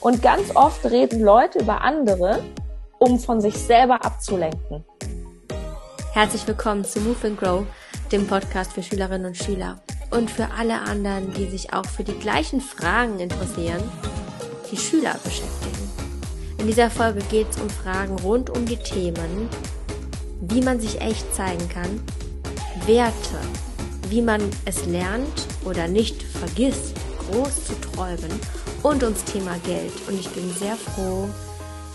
Und 0.00 0.22
ganz 0.22 0.54
oft 0.54 0.84
reden 0.84 1.20
Leute 1.20 1.58
über 1.58 1.80
andere, 1.80 2.42
um 2.98 3.18
von 3.18 3.40
sich 3.40 3.56
selber 3.58 4.04
abzulenken. 4.04 4.84
Herzlich 6.12 6.46
willkommen 6.46 6.84
zu 6.84 7.00
Move 7.00 7.26
and 7.26 7.38
Grow, 7.38 7.66
dem 8.12 8.26
Podcast 8.26 8.72
für 8.72 8.82
Schülerinnen 8.82 9.26
und 9.26 9.36
Schüler 9.36 9.80
und 10.10 10.30
für 10.30 10.48
alle 10.56 10.80
anderen, 10.80 11.32
die 11.34 11.46
sich 11.46 11.72
auch 11.72 11.84
für 11.84 12.04
die 12.04 12.18
gleichen 12.18 12.60
Fragen 12.60 13.18
interessieren, 13.20 13.82
die 14.70 14.76
Schüler 14.76 15.14
beschäftigen. 15.22 15.90
In 16.58 16.66
dieser 16.66 16.90
Folge 16.90 17.20
geht 17.30 17.50
es 17.50 17.60
um 17.60 17.70
Fragen 17.70 18.18
rund 18.20 18.50
um 18.50 18.66
die 18.66 18.78
Themen, 18.78 19.48
wie 20.40 20.62
man 20.62 20.80
sich 20.80 21.00
echt 21.00 21.34
zeigen 21.34 21.68
kann, 21.68 22.02
Werte, 22.86 23.38
wie 24.08 24.22
man 24.22 24.40
es 24.64 24.86
lernt 24.86 25.46
oder 25.64 25.88
nicht 25.88 26.22
vergisst, 26.22 26.94
groß 27.30 27.66
zu 27.66 27.80
träumen 27.80 28.40
und 28.82 29.02
ums 29.02 29.24
Thema 29.24 29.56
Geld. 29.64 29.92
Und 30.08 30.18
ich 30.18 30.28
bin 30.30 30.50
sehr 30.50 30.76
froh, 30.76 31.28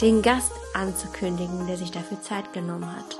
den 0.01 0.21
Gast 0.21 0.51
anzukündigen, 0.73 1.67
der 1.67 1.77
sich 1.77 1.91
dafür 1.91 2.21
Zeit 2.21 2.51
genommen 2.53 2.89
hat. 2.95 3.19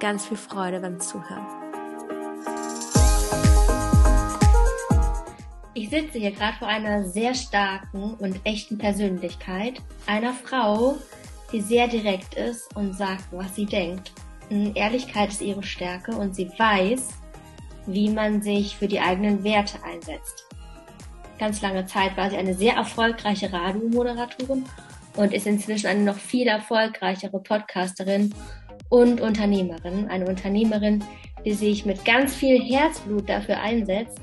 Ganz 0.00 0.26
viel 0.26 0.36
Freude 0.36 0.80
beim 0.80 1.00
Zuhören. 1.00 1.46
Ich 5.74 5.90
sitze 5.90 6.18
hier 6.18 6.32
gerade 6.32 6.56
vor 6.58 6.68
einer 6.68 7.04
sehr 7.04 7.34
starken 7.34 8.14
und 8.14 8.40
echten 8.44 8.78
Persönlichkeit, 8.78 9.82
einer 10.06 10.32
Frau, 10.32 10.96
die 11.52 11.60
sehr 11.60 11.86
direkt 11.86 12.34
ist 12.34 12.74
und 12.74 12.96
sagt, 12.96 13.24
was 13.30 13.54
sie 13.54 13.66
denkt. 13.66 14.12
Ehrlichkeit 14.48 15.30
ist 15.30 15.42
ihre 15.42 15.62
Stärke 15.62 16.12
und 16.12 16.34
sie 16.34 16.50
weiß, 16.56 17.08
wie 17.86 18.10
man 18.10 18.42
sich 18.42 18.76
für 18.76 18.88
die 18.88 19.00
eigenen 19.00 19.44
Werte 19.44 19.82
einsetzt. 19.84 20.46
Ganz 21.38 21.60
lange 21.60 21.86
Zeit 21.86 22.16
war 22.16 22.30
sie 22.30 22.36
eine 22.36 22.54
sehr 22.54 22.74
erfolgreiche 22.74 23.52
Radiomoderatorin 23.52 24.64
und 25.16 25.34
ist 25.34 25.46
inzwischen 25.46 25.86
eine 25.86 26.00
noch 26.00 26.16
viel 26.16 26.46
erfolgreichere 26.46 27.38
Podcasterin 27.40 28.34
und 28.88 29.20
Unternehmerin. 29.20 30.08
Eine 30.08 30.26
Unternehmerin, 30.26 31.04
die 31.44 31.52
sich 31.52 31.84
mit 31.84 32.04
ganz 32.04 32.34
viel 32.34 32.60
Herzblut 32.62 33.28
dafür 33.28 33.60
einsetzt, 33.60 34.18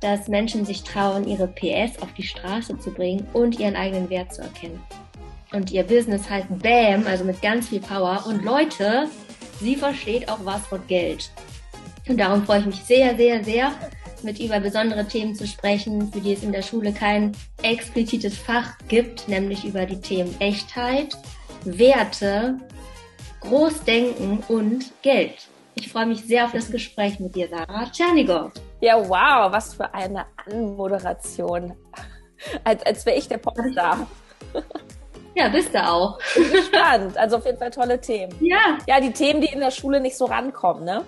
dass 0.00 0.28
Menschen 0.28 0.64
sich 0.64 0.84
trauen, 0.84 1.26
ihre 1.26 1.48
PS 1.48 2.00
auf 2.00 2.12
die 2.16 2.22
Straße 2.22 2.78
zu 2.78 2.92
bringen 2.92 3.26
und 3.32 3.58
ihren 3.58 3.76
eigenen 3.76 4.08
Wert 4.10 4.32
zu 4.32 4.42
erkennen. 4.42 4.80
Und 5.52 5.70
ihr 5.70 5.82
Business 5.82 6.28
heißt 6.28 6.46
BAM, 6.62 7.06
also 7.06 7.24
mit 7.24 7.40
ganz 7.42 7.68
viel 7.68 7.80
Power. 7.80 8.24
Und 8.26 8.44
Leute, 8.44 9.08
sie 9.60 9.76
versteht 9.76 10.28
auch 10.28 10.38
was 10.44 10.66
von 10.66 10.86
Geld. 10.86 11.30
Und 12.06 12.18
darum 12.18 12.44
freue 12.44 12.60
ich 12.60 12.66
mich 12.66 12.82
sehr, 12.84 13.16
sehr, 13.16 13.42
sehr, 13.42 13.72
mit 14.24 14.40
über 14.40 14.60
besondere 14.60 15.06
Themen 15.06 15.34
zu 15.34 15.46
sprechen, 15.46 16.12
für 16.12 16.20
die 16.20 16.32
es 16.32 16.42
in 16.42 16.52
der 16.52 16.62
Schule 16.62 16.92
kein 16.92 17.36
explizites 17.62 18.36
Fach 18.36 18.76
gibt, 18.88 19.28
nämlich 19.28 19.64
über 19.64 19.86
die 19.86 20.00
Themen 20.00 20.34
Echtheit, 20.40 21.16
Werte, 21.64 22.58
Großdenken 23.40 24.42
und 24.48 24.92
Geld. 25.02 25.48
Ich 25.74 25.90
freue 25.92 26.06
mich 26.06 26.24
sehr 26.24 26.44
auf 26.44 26.52
das 26.52 26.70
Gespräch 26.70 27.20
mit 27.20 27.36
dir, 27.36 27.48
Sarah 27.48 27.90
Tschernigow. 27.90 28.50
Ja, 28.80 28.96
wow, 29.08 29.52
was 29.52 29.74
für 29.74 29.92
eine 29.94 30.26
Anmoderation. 30.46 31.74
Als, 32.64 32.84
als 32.84 33.06
wäre 33.06 33.16
ich 33.16 33.28
der 33.28 33.38
Popstar. 33.38 34.06
Ja, 35.34 35.48
bist 35.48 35.72
du 35.72 35.78
auch. 35.78 36.18
Bin 36.34 36.50
gespannt. 36.50 37.16
Also 37.16 37.36
auf 37.36 37.46
jeden 37.46 37.58
Fall 37.58 37.70
tolle 37.70 38.00
Themen. 38.00 38.34
Ja. 38.40 38.78
Ja, 38.88 38.98
die 38.98 39.12
Themen, 39.12 39.40
die 39.40 39.46
in 39.46 39.60
der 39.60 39.70
Schule 39.70 40.00
nicht 40.00 40.16
so 40.16 40.24
rankommen, 40.24 40.84
ne? 40.84 41.04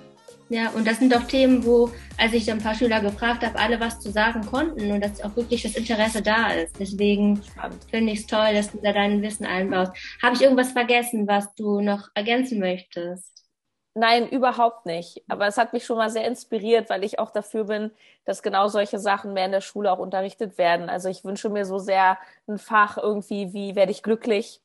Ja, 0.52 0.70
und 0.70 0.84
das 0.84 0.98
sind 0.98 1.12
doch 1.12 1.22
Themen, 1.28 1.64
wo, 1.64 1.90
als 2.18 2.32
ich 2.32 2.50
ein 2.50 2.58
paar 2.58 2.74
Schüler 2.74 3.00
gefragt 3.00 3.44
habe, 3.46 3.56
alle 3.56 3.78
was 3.78 4.00
zu 4.00 4.10
sagen 4.10 4.44
konnten 4.44 4.90
und 4.90 5.00
dass 5.00 5.22
auch 5.22 5.36
wirklich 5.36 5.62
das 5.62 5.76
Interesse 5.76 6.22
da 6.22 6.50
ist. 6.50 6.76
Deswegen 6.80 7.40
finde 7.88 8.12
ich 8.12 8.20
es 8.20 8.26
toll, 8.26 8.52
dass 8.54 8.72
du 8.72 8.78
da 8.82 8.92
dein 8.92 9.22
Wissen 9.22 9.46
einbaust. 9.46 9.92
Habe 10.20 10.34
ich 10.34 10.42
irgendwas 10.42 10.72
vergessen, 10.72 11.28
was 11.28 11.54
du 11.54 11.80
noch 11.80 12.08
ergänzen 12.14 12.58
möchtest? 12.58 13.44
Nein, 13.94 14.28
überhaupt 14.28 14.86
nicht. 14.86 15.22
Aber 15.28 15.46
es 15.46 15.56
hat 15.58 15.72
mich 15.72 15.84
schon 15.84 15.98
mal 15.98 16.10
sehr 16.10 16.26
inspiriert, 16.26 16.88
weil 16.90 17.04
ich 17.04 17.18
auch 17.18 17.30
dafür 17.30 17.64
bin, 17.64 17.90
dass 18.24 18.42
genau 18.42 18.68
solche 18.68 18.98
Sachen 18.98 19.32
mehr 19.34 19.46
in 19.46 19.52
der 19.52 19.60
Schule 19.60 19.90
auch 19.92 19.98
unterrichtet 19.98 20.58
werden. 20.58 20.88
Also 20.88 21.08
ich 21.08 21.24
wünsche 21.24 21.48
mir 21.50 21.64
so 21.64 21.78
sehr 21.78 22.18
ein 22.48 22.58
Fach 22.58 22.98
irgendwie, 22.98 23.52
wie 23.52 23.74
werde 23.76 23.92
ich 23.92 24.02
glücklich? 24.02 24.60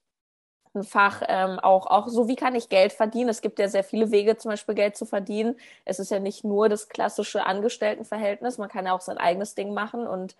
Ein 0.75 0.83
Fach 0.83 1.21
ähm, 1.27 1.59
auch, 1.59 1.87
auch 1.87 2.07
so, 2.07 2.27
wie 2.27 2.35
kann 2.35 2.55
ich 2.55 2.69
Geld 2.69 2.93
verdienen? 2.93 3.29
Es 3.29 3.41
gibt 3.41 3.59
ja 3.59 3.67
sehr 3.67 3.83
viele 3.83 4.11
Wege, 4.11 4.37
zum 4.37 4.51
Beispiel 4.51 4.75
Geld 4.75 4.95
zu 4.97 5.05
verdienen. 5.05 5.55
Es 5.85 5.99
ist 5.99 6.11
ja 6.11 6.19
nicht 6.19 6.43
nur 6.43 6.69
das 6.69 6.89
klassische 6.89 7.45
Angestelltenverhältnis, 7.45 8.57
man 8.57 8.69
kann 8.69 8.85
ja 8.85 8.93
auch 8.93 9.01
sein 9.01 9.17
eigenes 9.17 9.55
Ding 9.55 9.73
machen. 9.73 10.07
Und 10.07 10.35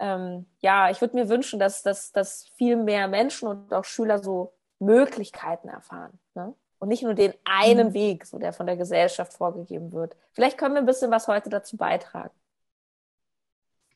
ähm, 0.00 0.46
ja, 0.60 0.90
ich 0.90 1.00
würde 1.00 1.16
mir 1.16 1.28
wünschen, 1.28 1.58
dass, 1.58 1.82
dass, 1.82 2.12
dass 2.12 2.48
viel 2.56 2.76
mehr 2.76 3.08
Menschen 3.08 3.48
und 3.48 3.72
auch 3.74 3.84
Schüler 3.84 4.18
so 4.18 4.52
Möglichkeiten 4.78 5.68
erfahren. 5.68 6.18
Ne? 6.34 6.54
Und 6.78 6.88
nicht 6.88 7.02
nur 7.02 7.14
den 7.14 7.32
einen 7.44 7.88
mhm. 7.88 7.94
Weg, 7.94 8.26
so 8.26 8.38
der 8.38 8.52
von 8.52 8.66
der 8.66 8.76
Gesellschaft 8.76 9.32
vorgegeben 9.32 9.92
wird. 9.92 10.16
Vielleicht 10.32 10.58
können 10.58 10.74
wir 10.74 10.80
ein 10.80 10.86
bisschen 10.86 11.10
was 11.10 11.28
heute 11.28 11.48
dazu 11.48 11.76
beitragen. 11.76 12.34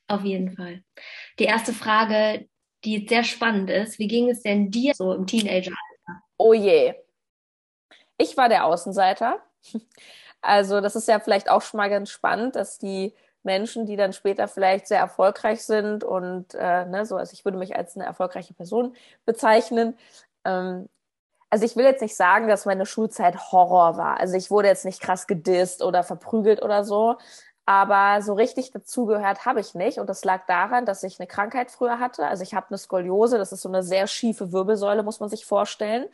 Auf 0.09 0.25
jeden 0.25 0.57
Fall. 0.57 0.83
Die 1.39 1.45
erste 1.45 1.73
Frage, 1.73 2.49
die 2.85 3.07
sehr 3.09 3.25
spannend 3.25 3.71
ist. 3.71 3.99
Wie 3.99 4.09
ging 4.09 4.31
es 4.31 4.43
denn 4.43 4.71
dir 4.71 4.95
so 4.95 5.13
im 5.13 5.27
Teenageralter? 5.27 5.77
Oh 6.37 6.53
je. 6.53 6.95
Ich 8.19 8.37
war 8.37 8.49
der 8.49 8.65
Außenseiter. 8.67 9.41
Also 10.43 10.81
das 10.81 10.97
ist 10.97 11.07
ja 11.07 11.21
vielleicht 11.21 11.51
auch 11.51 11.61
schon 11.61 11.77
mal 11.77 11.91
ganz 11.91 12.09
spannend, 12.09 12.57
dass 12.57 12.79
die 12.79 13.15
Menschen, 13.43 13.87
die 13.87 13.97
dann 13.97 14.13
später 14.13 14.49
vielleicht 14.49 14.89
sehr 14.89 14.99
erfolgreich 14.99 15.63
sind 15.65 16.05
und 16.05 16.55
äh, 16.55 16.87
ne, 16.87 17.07
so, 17.07 17.17
also 17.17 17.33
ich 17.35 17.45
würde 17.45 17.59
mich 17.59 17.77
als 17.77 17.97
eine 17.97 18.07
erfolgreiche 18.07 18.55
Person 18.55 18.97
bezeichnen. 19.27 19.99
Ähm, 20.45 20.89
also 21.51 21.65
ich 21.65 21.77
will 21.77 21.85
jetzt 21.85 22.01
nicht 22.01 22.17
sagen, 22.17 22.49
dass 22.49 22.65
meine 22.65 22.87
Schulzeit 22.87 23.53
Horror 23.53 23.97
war. 23.97 24.21
Also 24.21 24.37
ich 24.37 24.51
wurde 24.51 24.69
jetzt 24.69 24.85
nicht 24.85 25.01
krass 25.01 25.27
gedisst 25.27 25.83
oder 25.83 26.05
verprügelt 26.05 26.63
oder 26.63 26.85
so, 26.85 27.19
aber 27.71 28.21
so 28.21 28.35
richtig 28.35 28.73
dazugehört 28.73 29.47
habe 29.47 29.61
ich 29.61 29.77
nicht. 29.77 29.99
Und 30.01 30.09
das 30.09 30.25
lag 30.25 30.45
daran, 30.47 30.87
dass 30.87 31.05
ich 31.05 31.21
eine 31.21 31.29
Krankheit 31.29 31.71
früher 31.71 32.01
hatte. 32.01 32.27
Also 32.27 32.43
ich 32.43 32.53
habe 32.53 32.67
eine 32.71 32.79
Skoliose, 32.79 33.39
das 33.39 33.53
ist 33.53 33.61
so 33.63 33.69
eine 33.69 33.85
sehr 33.85 34.09
schiefe 34.09 34.51
Wirbelsäule, 34.51 35.05
muss 35.05 35.21
man 35.21 35.29
sich 35.29 35.47
vorstellen. 35.47 36.07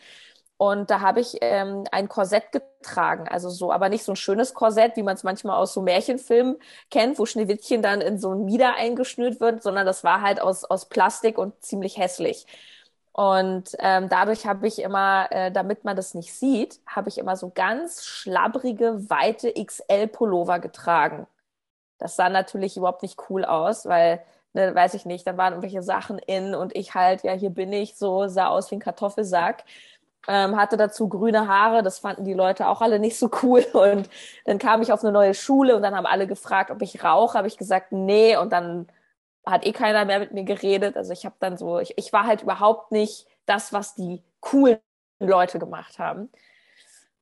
Und 0.59 0.91
da 0.91 1.01
habe 1.01 1.21
ich 1.21 1.39
ähm, 1.41 1.85
ein 1.93 2.11
Korsett 2.11 2.53
getragen, 2.53 3.27
also 3.29 3.49
so, 3.49 3.73
aber 3.73 3.89
nicht 3.89 4.05
so 4.05 4.13
ein 4.13 4.17
schönes 4.17 4.53
Korsett, 4.53 4.97
wie 4.97 5.03
man 5.03 5.15
es 5.15 5.25
manchmal 5.25 5.57
aus 5.57 5.73
so 5.73 5.81
Märchenfilmen 5.81 6.57
kennt, 6.91 7.19
wo 7.19 7.25
Schneewittchen 7.25 7.81
dann 7.83 8.03
in 8.03 8.19
so 8.19 8.33
ein 8.35 8.45
Mieder 8.45 8.75
eingeschnürt 8.75 9.41
wird, 9.41 9.63
sondern 9.63 9.87
das 9.87 10.05
war 10.05 10.21
halt 10.21 10.43
aus, 10.43 10.65
aus 10.65 10.87
Plastik 10.91 11.39
und 11.39 11.63
ziemlich 11.65 11.97
hässlich. 11.97 12.47
Und 13.13 13.77
ähm, 13.79 14.09
dadurch 14.11 14.47
habe 14.47 14.67
ich 14.67 14.79
immer, 14.83 15.29
äh, 15.31 15.51
damit 15.53 15.85
man 15.85 15.97
das 15.97 16.13
nicht 16.15 16.35
sieht, 16.35 16.81
habe 16.87 17.09
ich 17.09 17.17
immer 17.19 17.37
so 17.37 17.51
ganz 17.55 18.05
schlabbrige, 18.05 19.09
weite 19.09 19.55
XL-Pullover 19.55 20.59
getragen. 20.59 21.27
Das 21.99 22.17
sah 22.17 22.29
natürlich 22.29 22.77
überhaupt 22.77 23.03
nicht 23.03 23.19
cool 23.31 23.45
aus, 23.45 23.87
weil, 23.87 24.23
ne, 24.53 24.75
weiß 24.75 24.95
ich 24.95 25.07
nicht, 25.07 25.27
dann 25.27 25.37
waren 25.39 25.53
irgendwelche 25.55 25.83
Sachen 25.83 26.19
in 26.19 26.55
und 26.55 26.75
ich 26.77 26.95
halt, 26.95 27.23
ja, 27.25 27.33
hier 27.33 27.51
bin 27.51 27.73
ich, 27.73 27.97
so 27.97 28.27
sah 28.29 28.49
aus 28.49 28.71
wie 28.71 28.77
ein 28.77 28.81
Kartoffelsack. 28.81 29.65
Ähm, 30.29 30.57
hatte 30.57 30.77
dazu 30.77 31.09
grüne 31.09 31.47
Haare, 31.49 31.83
das 31.85 32.01
fanden 32.01 32.25
die 32.25 32.35
Leute 32.35 32.69
auch 32.69 32.81
alle 32.83 32.99
nicht 32.99 33.19
so 33.19 33.31
cool. 33.43 33.65
Und 33.73 34.09
dann 34.45 34.59
kam 34.59 34.83
ich 34.83 34.93
auf 34.93 35.03
eine 35.05 35.13
neue 35.13 35.35
Schule 35.35 35.77
und 35.77 35.83
dann 35.83 35.95
haben 35.95 36.07
alle 36.07 36.27
gefragt, 36.27 36.71
ob 36.73 36.83
ich 36.83 37.05
rauche. 37.05 37.39
Habe 37.39 37.47
ich 37.49 37.57
gesagt, 37.59 37.93
nee. 37.93 38.37
Und 38.37 38.53
dann 38.53 38.89
hat 39.47 39.65
eh 39.65 39.73
keiner 39.73 40.05
mehr 40.05 40.19
mit 40.19 40.33
mir 40.33 40.45
geredet. 40.45 40.97
Also 40.97 41.13
ich 41.13 41.25
habe 41.25 41.37
dann 41.39 41.57
so, 41.57 41.79
ich, 41.79 41.97
ich 41.97 42.13
war 42.13 42.27
halt 42.27 42.43
überhaupt 42.43 42.91
nicht 42.93 43.27
das, 43.47 43.73
was 43.73 43.95
die 43.95 44.23
coolen 44.41 44.79
Leute 45.21 45.59
gemacht 45.61 45.99
haben. 46.01 46.29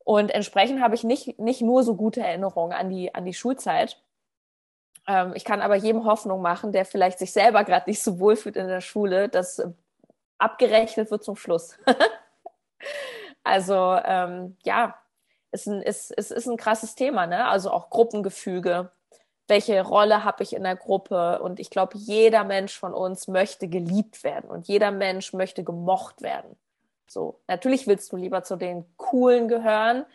Und 0.05 0.31
entsprechend 0.31 0.83
habe 0.83 0.95
ich 0.95 1.05
nicht, 1.05 1.39
nicht 1.39 1.63
nur 1.63 1.83
so 1.83 1.97
gute 1.97 2.21
Erinnerungen 2.21 2.73
an 2.73 2.91
die, 2.91 3.15
an 3.15 3.25
die 3.25 3.35
Schulzeit. 3.35 3.99
Ähm, 5.07 5.33
ich 5.35 5.45
kann 5.45 5.61
aber 5.61 5.77
jedem 5.77 6.05
Hoffnung 6.05 6.43
machen, 6.43 6.73
der 6.73 6.85
vielleicht 6.85 7.19
sich 7.19 7.33
selber 7.33 7.65
gerade 7.65 7.89
nicht 7.89 8.03
so 8.03 8.19
wohl 8.19 8.37
fühlt 8.37 8.57
in 8.57 8.69
der 8.69 8.81
Schule, 8.81 9.29
dass 9.29 9.59
äh, 9.59 9.69
abgerechnet 10.39 11.11
wird 11.11 11.25
zum 11.25 11.37
Schluss. 11.37 11.77
also 13.45 13.99
ähm, 14.05 14.57
ja, 14.65 14.99
es 15.51 15.67
ist, 15.67 16.11
ist, 16.11 16.33
ist 16.33 16.47
ein 16.47 16.57
krasses 16.57 16.95
Thema, 16.95 17.27
ne? 17.27 17.47
Also 17.47 17.71
auch 17.71 17.91
Gruppengefüge. 17.91 18.91
Welche 19.47 19.83
Rolle 19.83 20.25
habe 20.25 20.43
ich 20.43 20.55
in 20.55 20.65
der 20.65 20.75
Gruppe? 20.75 21.41
Und 21.43 21.61
ich 21.61 21.71
glaube, 21.71 21.97
jeder 21.97 22.45
Mensch 22.45 22.77
von 22.79 22.95
uns 22.95 23.29
möchte 23.29 23.69
geliebt 23.69 24.25
werden 24.25 24.51
und 24.51 24.67
jeder 24.67 24.91
Mensch 24.91 25.33
möchte 25.33 25.63
gemocht 25.63 26.23
werden. 26.23 26.57
So, 27.07 27.41
natürlich 27.47 27.87
willst 27.87 28.11
du 28.11 28.17
lieber 28.17 28.43
zu 28.43 28.57
den 28.57 28.85
Coolen 28.97 29.47
gehören, 29.49 30.07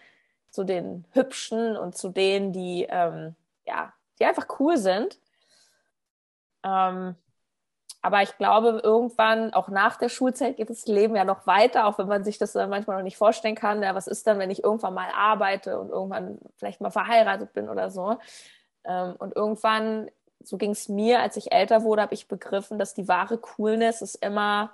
zu 0.50 0.64
den 0.64 1.06
Hübschen 1.12 1.78
und 1.78 1.96
zu 1.96 2.10
denen, 2.10 2.52
die 2.52 2.88
ähm, 2.90 3.36
ja 3.66 3.94
die 4.20 4.26
einfach 4.26 4.48
cool 4.60 4.78
sind. 4.78 5.20
Ähm, 6.64 7.16
aber 8.02 8.22
ich 8.24 8.38
glaube, 8.38 8.80
irgendwann, 8.84 9.54
auch 9.54 9.68
nach 9.70 9.98
der 9.98 10.10
Schulzeit, 10.10 10.58
geht 10.58 10.70
das 10.70 10.86
Leben 10.88 11.16
ja 11.16 11.26
noch 11.26 11.46
weiter, 11.48 11.86
auch 11.86 11.98
wenn 11.98 12.08
man 12.08 12.24
sich 12.24 12.38
das 12.38 12.56
manchmal 12.56 12.98
noch 12.98 13.04
nicht 13.04 13.18
vorstellen 13.18 13.56
kann. 13.56 13.84
Ja, 13.84 13.94
was 13.96 14.08
ist 14.08 14.26
dann, 14.26 14.40
wenn 14.40 14.52
ich 14.52 14.64
irgendwann 14.64 14.94
mal 14.94 15.10
arbeite 15.14 15.80
und 15.80 15.90
irgendwann 15.90 16.40
vielleicht 16.56 16.80
mal 16.82 16.92
verheiratet 16.92 17.54
bin 17.54 17.70
oder 17.70 17.90
so? 17.92 18.18
Ähm, 18.86 19.16
und 19.20 19.36
irgendwann 19.36 20.10
so 20.42 20.58
ging 20.58 20.72
es 20.72 20.88
mir, 20.90 21.20
als 21.22 21.38
ich 21.38 21.52
älter 21.52 21.84
wurde, 21.84 22.02
habe 22.02 22.14
ich 22.14 22.28
begriffen, 22.28 22.80
dass 22.80 22.94
die 22.94 23.08
wahre 23.08 23.38
Coolness 23.38 24.02
ist 24.02 24.16
immer, 24.16 24.74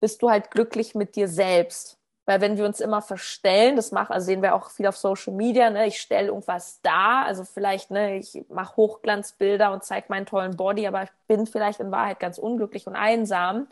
bist 0.00 0.22
du 0.22 0.30
halt 0.30 0.50
glücklich 0.50 0.94
mit 0.94 1.16
dir 1.16 1.28
selbst. 1.28 1.97
Weil 2.28 2.42
wenn 2.42 2.58
wir 2.58 2.66
uns 2.66 2.80
immer 2.80 3.00
verstellen, 3.00 3.76
das 3.76 3.90
machen, 3.90 4.12
also 4.12 4.26
sehen 4.26 4.42
wir 4.42 4.54
auch 4.54 4.68
viel 4.68 4.86
auf 4.86 4.98
Social 4.98 5.32
Media, 5.32 5.70
ne, 5.70 5.86
ich 5.86 5.98
stelle 5.98 6.26
irgendwas 6.28 6.78
dar, 6.82 7.24
also 7.24 7.42
vielleicht, 7.42 7.90
ne, 7.90 8.18
ich 8.18 8.44
mache 8.50 8.76
Hochglanzbilder 8.76 9.72
und 9.72 9.82
zeige 9.82 10.08
meinen 10.10 10.26
tollen 10.26 10.54
Body, 10.54 10.86
aber 10.86 11.04
ich 11.04 11.08
bin 11.26 11.46
vielleicht 11.46 11.80
in 11.80 11.90
Wahrheit 11.90 12.20
ganz 12.20 12.36
unglücklich 12.36 12.86
und 12.86 12.96
einsam. 12.96 13.66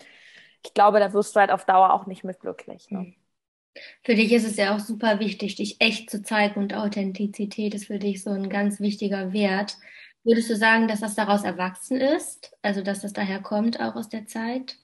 Ich 0.65 0.73
glaube, 0.73 1.01
da 1.01 1.13
wirst 1.13 1.37
du 1.37 1.41
halt 1.41 1.51
auf 1.51 1.67
Dauer 1.67 1.93
auch 1.93 2.07
nicht 2.07 2.25
mit 2.25 2.41
glücklich. 2.41 2.91
Ne? 2.91 3.13
Für 4.03 4.15
dich 4.15 4.33
ist 4.33 4.47
es 4.47 4.57
ja 4.57 4.75
auch 4.75 4.81
super 4.81 5.21
wichtig, 5.21 5.57
dich 5.57 5.79
echt 5.83 6.09
zu 6.09 6.23
zeigen 6.23 6.59
und 6.59 6.73
Authentizität 6.73 7.75
ist 7.75 7.89
für 7.89 7.99
dich 7.99 8.23
so 8.23 8.31
ein 8.31 8.49
ganz 8.49 8.81
wichtiger 8.81 9.35
Wert. 9.35 9.77
Würdest 10.25 10.49
du 10.49 10.57
sagen, 10.57 10.89
dass 10.89 11.01
das 11.01 11.15
daraus 11.15 11.45
erwachsen 11.45 12.01
ist? 12.01 12.57
Also, 12.63 12.81
dass 12.81 13.03
das 13.03 13.13
daher 13.13 13.43
kommt, 13.43 13.81
auch 13.81 13.97
aus 13.97 14.09
der 14.09 14.25
Zeit? 14.27 14.79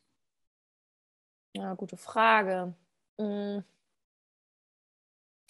Ja, 1.55 1.73
gute 1.73 1.97
Frage. 1.97 2.75
Hm. 3.19 3.63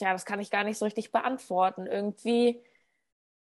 Ja, 0.00 0.12
das 0.12 0.24
kann 0.24 0.40
ich 0.40 0.50
gar 0.50 0.64
nicht 0.64 0.78
so 0.78 0.84
richtig 0.84 1.12
beantworten. 1.12 1.86
Irgendwie, 1.86 2.60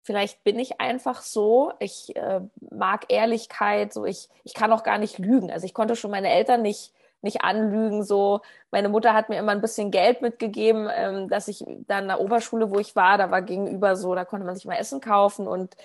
vielleicht 0.03 0.44
bin 0.44 0.59
ich 0.59 0.81
einfach 0.81 1.21
so. 1.21 1.73
Ich 1.79 2.15
äh, 2.15 2.41
mag 2.71 3.06
Ehrlichkeit, 3.09 3.94
so 3.94 4.06
ich, 4.06 4.29
ich 4.44 4.53
kann 4.53 4.73
auch 4.73 4.83
gar 4.83 4.97
nicht 5.00 5.19
lügen. 5.19 5.51
Also 5.51 5.65
ich 5.65 5.73
konnte 5.75 5.95
schon 5.95 6.12
meine 6.12 6.29
Eltern 6.31 6.62
nicht, 6.63 6.94
nicht 7.21 7.44
anlügen. 7.44 8.03
So, 8.03 8.41
meine 8.71 8.89
Mutter 8.89 9.13
hat 9.13 9.29
mir 9.29 9.39
immer 9.39 9.53
ein 9.53 9.62
bisschen 9.62 9.91
Geld 9.91 10.21
mitgegeben, 10.21 10.89
ähm, 10.94 11.29
dass 11.29 11.47
ich 11.50 11.65
dann 11.88 12.03
in 12.06 12.09
der 12.09 12.21
Oberschule, 12.21 12.71
wo 12.71 12.79
ich 12.79 12.95
war, 12.95 13.17
da 13.17 13.31
war 13.31 13.41
gegenüber 13.44 13.95
so, 13.97 14.15
da 14.15 14.25
konnte 14.25 14.45
man 14.45 14.56
sich 14.56 14.65
mal 14.65 14.75
Essen 14.77 15.01
kaufen 15.01 15.47
und 15.47 15.75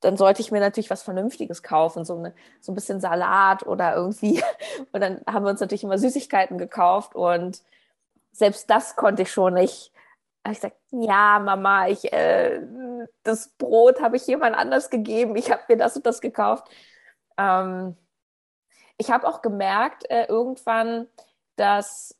dann 0.00 0.16
sollte 0.16 0.40
ich 0.42 0.50
mir 0.52 0.60
natürlich 0.60 0.90
was 0.90 1.02
Vernünftiges 1.02 1.62
kaufen, 1.62 2.04
so, 2.04 2.16
eine, 2.18 2.34
so 2.60 2.72
ein 2.72 2.74
bisschen 2.74 3.00
Salat 3.00 3.66
oder 3.66 3.94
irgendwie. 3.96 4.42
Und 4.92 5.00
dann 5.00 5.20
haben 5.26 5.44
wir 5.44 5.50
uns 5.50 5.60
natürlich 5.60 5.84
immer 5.84 5.98
Süßigkeiten 5.98 6.58
gekauft 6.58 7.14
und 7.14 7.62
selbst 8.32 8.70
das 8.70 8.96
konnte 8.96 9.22
ich 9.22 9.32
schon 9.32 9.54
nicht. 9.54 9.92
Aber 10.42 10.52
ich 10.52 10.60
sagte, 10.60 10.78
ja, 10.90 11.38
Mama, 11.38 11.88
ich, 11.88 12.12
äh, 12.12 12.60
das 13.22 13.48
Brot 13.58 14.00
habe 14.00 14.16
ich 14.16 14.26
jemand 14.26 14.56
anders 14.56 14.90
gegeben, 14.90 15.36
ich 15.36 15.50
habe 15.50 15.62
mir 15.68 15.76
das 15.76 15.96
und 15.96 16.06
das 16.06 16.20
gekauft. 16.20 16.68
Ähm, 17.36 17.96
ich 18.96 19.10
habe 19.10 19.26
auch 19.26 19.42
gemerkt 19.42 20.08
äh, 20.10 20.26
irgendwann, 20.26 21.08
dass 21.56 22.16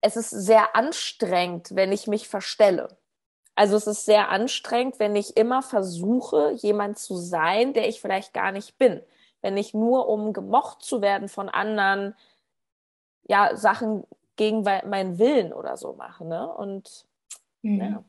es 0.00 0.16
ist 0.16 0.30
sehr 0.30 0.74
anstrengend, 0.74 1.74
wenn 1.74 1.92
ich 1.92 2.06
mich 2.06 2.28
verstelle. 2.28 2.88
Also 3.54 3.76
es 3.76 3.86
ist 3.86 4.04
sehr 4.04 4.30
anstrengend, 4.30 4.98
wenn 4.98 5.14
ich 5.14 5.36
immer 5.36 5.62
versuche, 5.62 6.52
jemand 6.52 6.98
zu 6.98 7.16
sein, 7.16 7.74
der 7.74 7.88
ich 7.88 8.00
vielleicht 8.00 8.32
gar 8.34 8.52
nicht 8.52 8.78
bin. 8.78 9.02
Wenn 9.42 9.56
ich 9.56 9.74
nur, 9.74 10.08
um 10.08 10.32
gemocht 10.32 10.82
zu 10.82 11.02
werden 11.02 11.28
von 11.28 11.48
anderen, 11.48 12.14
ja, 13.24 13.56
Sachen 13.56 14.04
gegen 14.36 14.62
meinen 14.62 15.18
Willen 15.18 15.52
oder 15.52 15.76
so 15.76 15.94
mache. 15.94 16.26
Ne? 16.26 16.46
Und 16.48 17.06
mhm. 17.62 17.80
ja. 17.80 18.04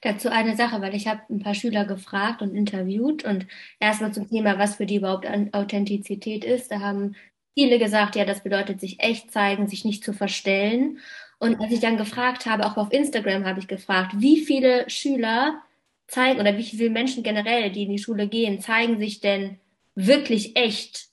Dazu 0.00 0.30
eine 0.30 0.56
Sache, 0.56 0.80
weil 0.80 0.94
ich 0.94 1.06
habe 1.08 1.20
ein 1.28 1.40
paar 1.40 1.54
Schüler 1.54 1.84
gefragt 1.84 2.40
und 2.40 2.54
interviewt 2.54 3.24
und 3.24 3.46
erstmal 3.80 4.14
zum 4.14 4.28
Thema, 4.28 4.58
was 4.58 4.76
für 4.76 4.86
die 4.86 4.96
überhaupt 4.96 5.26
Authentizität 5.52 6.42
ist. 6.42 6.70
Da 6.70 6.80
haben 6.80 7.16
viele 7.54 7.78
gesagt, 7.78 8.16
ja, 8.16 8.24
das 8.24 8.42
bedeutet 8.42 8.80
sich 8.80 9.00
echt 9.00 9.30
zeigen, 9.30 9.66
sich 9.66 9.84
nicht 9.84 10.04
zu 10.04 10.14
verstellen. 10.14 11.00
Und 11.38 11.60
als 11.60 11.72
ich 11.72 11.80
dann 11.80 11.98
gefragt 11.98 12.46
habe, 12.46 12.64
auch 12.64 12.76
auf 12.76 12.92
Instagram 12.92 13.44
habe 13.44 13.60
ich 13.60 13.68
gefragt, 13.68 14.12
wie 14.16 14.40
viele 14.40 14.88
Schüler 14.88 15.60
zeigen 16.06 16.40
oder 16.40 16.56
wie 16.56 16.62
viele 16.62 16.90
Menschen 16.90 17.22
generell, 17.22 17.70
die 17.70 17.82
in 17.82 17.90
die 17.90 17.98
Schule 17.98 18.26
gehen, 18.26 18.60
zeigen 18.60 18.98
sich 18.98 19.20
denn 19.20 19.58
wirklich 19.94 20.56
echt 20.56 21.08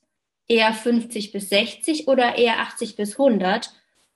eher 0.47 0.73
50 0.73 1.31
bis 1.31 1.49
60 1.49 2.07
oder 2.07 2.37
eher 2.37 2.59
80 2.59 2.95
bis 2.95 3.19
100? 3.19 3.73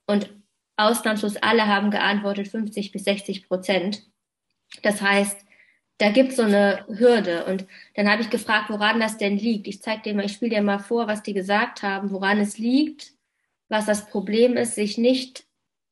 Und 0.10 0.34
ausnahmslos 0.76 1.38
alle 1.38 1.68
haben 1.68 1.92
geantwortet 1.92 2.48
50 2.48 2.92
bis 2.92 3.04
60 3.04 3.48
Prozent. 3.48 4.02
Das 4.82 5.04
heißt, 5.04 5.46
da 6.00 6.10
gibt 6.10 6.32
es 6.32 6.38
so 6.38 6.42
eine 6.42 6.84
Hürde. 6.88 7.46
Und 7.46 7.68
dann 7.94 8.10
habe 8.10 8.24
ich 8.24 8.32
gefragt, 8.32 8.72
woran 8.72 9.00
das 9.00 9.18
denn 9.18 9.38
liegt. 9.38 9.68
Ich 9.68 9.84
zeige 9.84 10.02
dir 10.02 10.16
mal, 10.16 10.26
ich 10.26 10.34
spiele 10.34 10.56
dir 10.56 10.62
mal 10.64 10.80
vor, 10.80 11.06
was 11.08 11.22
die 11.22 11.34
gesagt 11.34 11.84
haben, 11.84 12.10
woran 12.10 12.40
es 12.40 12.58
liegt, 12.58 13.14
was 13.68 13.86
das 13.86 14.10
Problem 14.10 14.58
ist, 14.58 14.74
sich 14.74 14.98
nicht 14.98 15.46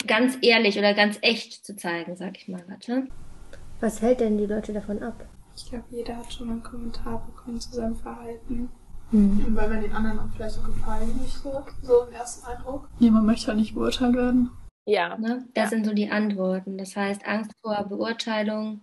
ganz 0.08 0.36
ehrlich 0.42 0.80
oder 0.80 0.96
ganz 0.96 1.20
echt 1.22 1.64
zu 1.64 1.76
zeigen, 1.76 2.16
sag 2.16 2.38
ich 2.38 2.48
mal. 2.48 2.64
Warte. 2.68 3.08
Was 3.82 4.02
hält 4.02 4.22
denn 4.22 4.40
die 4.40 4.48
Leute 4.48 4.74
davon 4.74 5.04
ab? 5.04 5.28
Ich 5.56 5.70
glaube, 5.70 5.86
jeder 5.92 6.18
hat 6.18 6.34
schon 6.34 6.50
einen 6.50 6.64
Kommentar 6.64 7.24
bekommen 7.24 7.62
zu 7.62 7.72
seinem 7.72 7.96
Verhalten. 7.96 8.72
Mhm. 9.12 9.56
Weil 9.56 9.70
wenn 9.70 9.82
den 9.82 9.94
anderen 9.94 10.20
auch 10.20 10.30
vielleicht 10.36 10.56
so 10.56 10.62
gefallen 10.62 11.18
nicht 11.22 11.36
so, 11.36 11.64
so 11.82 12.04
im 12.04 12.14
ersten 12.14 12.46
Eindruck. 12.46 12.90
Ja, 13.00 13.12
man 13.12 13.26
möchte 13.26 13.48
halt 13.48 13.58
nicht 13.58 13.74
beurteilt 13.74 14.16
werden. 14.16 14.52
Ja. 14.86 15.18
Ne? 15.18 15.46
Das 15.54 15.66
ja. 15.66 15.70
sind 15.70 15.86
so 15.86 15.94
die 15.94 16.10
Antworten. 16.10 16.78
Das 16.78 16.96
heißt, 16.96 17.26
Angst 17.26 17.52
vor 17.62 17.86
Beurteilung 17.88 18.82